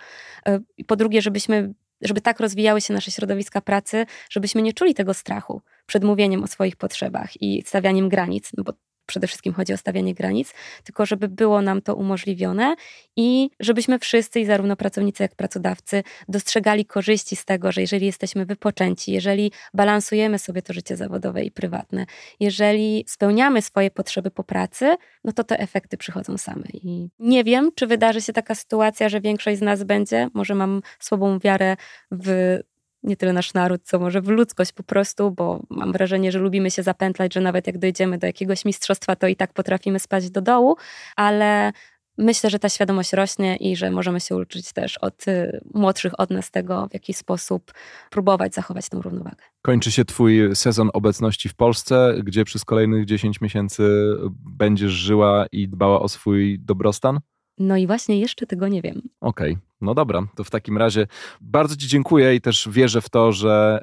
[0.86, 5.62] Po drugie, żebyśmy żeby tak rozwijały się nasze środowiska pracy, żebyśmy nie czuli tego strachu
[5.86, 8.72] przed mówieniem o swoich potrzebach i stawianiem granic, no bo
[9.06, 10.54] przede wszystkim chodzi o stawianie granic,
[10.84, 12.74] tylko żeby było nam to umożliwione
[13.16, 18.46] i żebyśmy wszyscy, i zarówno pracownicy, jak pracodawcy, dostrzegali korzyści z tego, że jeżeli jesteśmy
[18.46, 22.06] wypoczęci, jeżeli balansujemy sobie to życie zawodowe i prywatne,
[22.40, 26.64] jeżeli spełniamy swoje potrzeby po pracy, no to te efekty przychodzą same.
[26.72, 30.82] I nie wiem, czy wydarzy się taka sytuacja, że większość z nas będzie, może mam
[30.98, 31.76] słabą wiarę
[32.10, 32.58] w
[33.06, 36.70] nie tyle nasz naród, co może w ludzkość po prostu, bo mam wrażenie, że lubimy
[36.70, 40.40] się zapętlać, że nawet jak dojdziemy do jakiegoś mistrzostwa, to i tak potrafimy spać do
[40.40, 40.76] dołu,
[41.16, 41.72] ale
[42.18, 46.30] myślę, że ta świadomość rośnie i że możemy się uczyć też od y, młodszych od
[46.30, 47.72] nas tego, w jaki sposób
[48.10, 49.44] próbować zachować tą równowagę.
[49.62, 53.88] Kończy się Twój sezon obecności w Polsce, gdzie przez kolejnych 10 miesięcy
[54.58, 57.20] będziesz żyła i dbała o swój dobrostan?
[57.58, 59.02] No i właśnie jeszcze tego nie wiem.
[59.20, 59.52] Okej.
[59.52, 59.62] Okay.
[59.80, 61.06] No dobra, to w takim razie
[61.40, 63.82] bardzo Ci dziękuję i też wierzę w to, że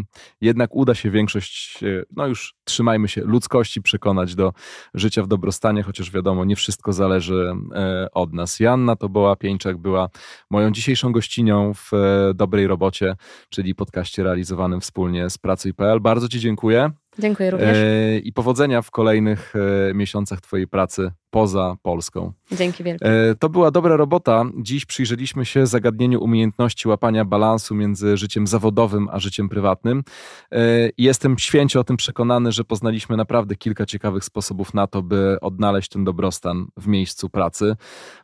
[0.00, 4.52] y, jednak uda się większość, y, no już trzymajmy się, ludzkości przekonać do
[4.94, 7.54] życia w dobrostanie, chociaż wiadomo, nie wszystko zależy
[8.04, 8.60] y, od nas.
[8.60, 10.08] Janna to była Pieńczak, była
[10.50, 11.90] moją dzisiejszą gościnią w
[12.34, 13.16] dobrej robocie,
[13.48, 16.00] czyli podcaście realizowanym wspólnie z Pracuj.pl.
[16.00, 16.90] Bardzo Ci dziękuję.
[17.18, 17.76] Dziękuję również.
[18.22, 19.54] I powodzenia w kolejnych
[19.94, 22.32] miesiącach Twojej pracy poza Polską.
[22.52, 23.06] Dzięki wielkie.
[23.38, 24.44] To była dobra robota.
[24.62, 30.04] Dziś przyjrzeliśmy przyjrzeliśmy się zagadnieniu umiejętności łapania balansu między życiem zawodowym a życiem prywatnym.
[30.52, 35.36] E, jestem święcie o tym przekonany, że poznaliśmy naprawdę kilka ciekawych sposobów na to, by
[35.40, 37.76] odnaleźć ten dobrostan w miejscu pracy.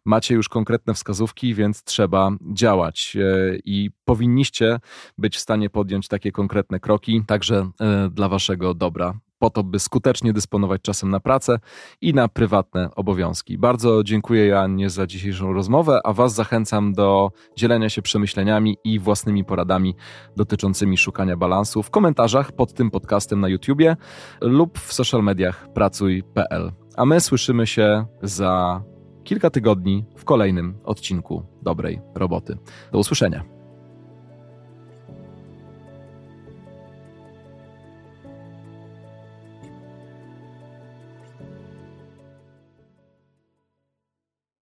[0.04, 4.80] Macie już konkretne wskazówki, więc trzeba działać e, i powinniście
[5.18, 9.78] być w stanie podjąć takie konkretne kroki, także e, dla waszego dobra po to, by
[9.78, 11.58] skutecznie dysponować czasem na pracę
[12.00, 13.58] i na prywatne obowiązki.
[13.58, 19.44] Bardzo dziękuję Joannie za dzisiejszą rozmowę, a Was zachęcam do dzielenia się przemyśleniami i własnymi
[19.44, 19.94] poradami
[20.36, 23.96] dotyczącymi szukania balansu w komentarzach pod tym podcastem na YouTubie
[24.40, 26.72] lub w social mediach pracuj.pl.
[26.96, 28.82] A my słyszymy się za
[29.24, 32.58] kilka tygodni w kolejnym odcinku dobrej roboty.
[32.92, 33.57] Do usłyszenia.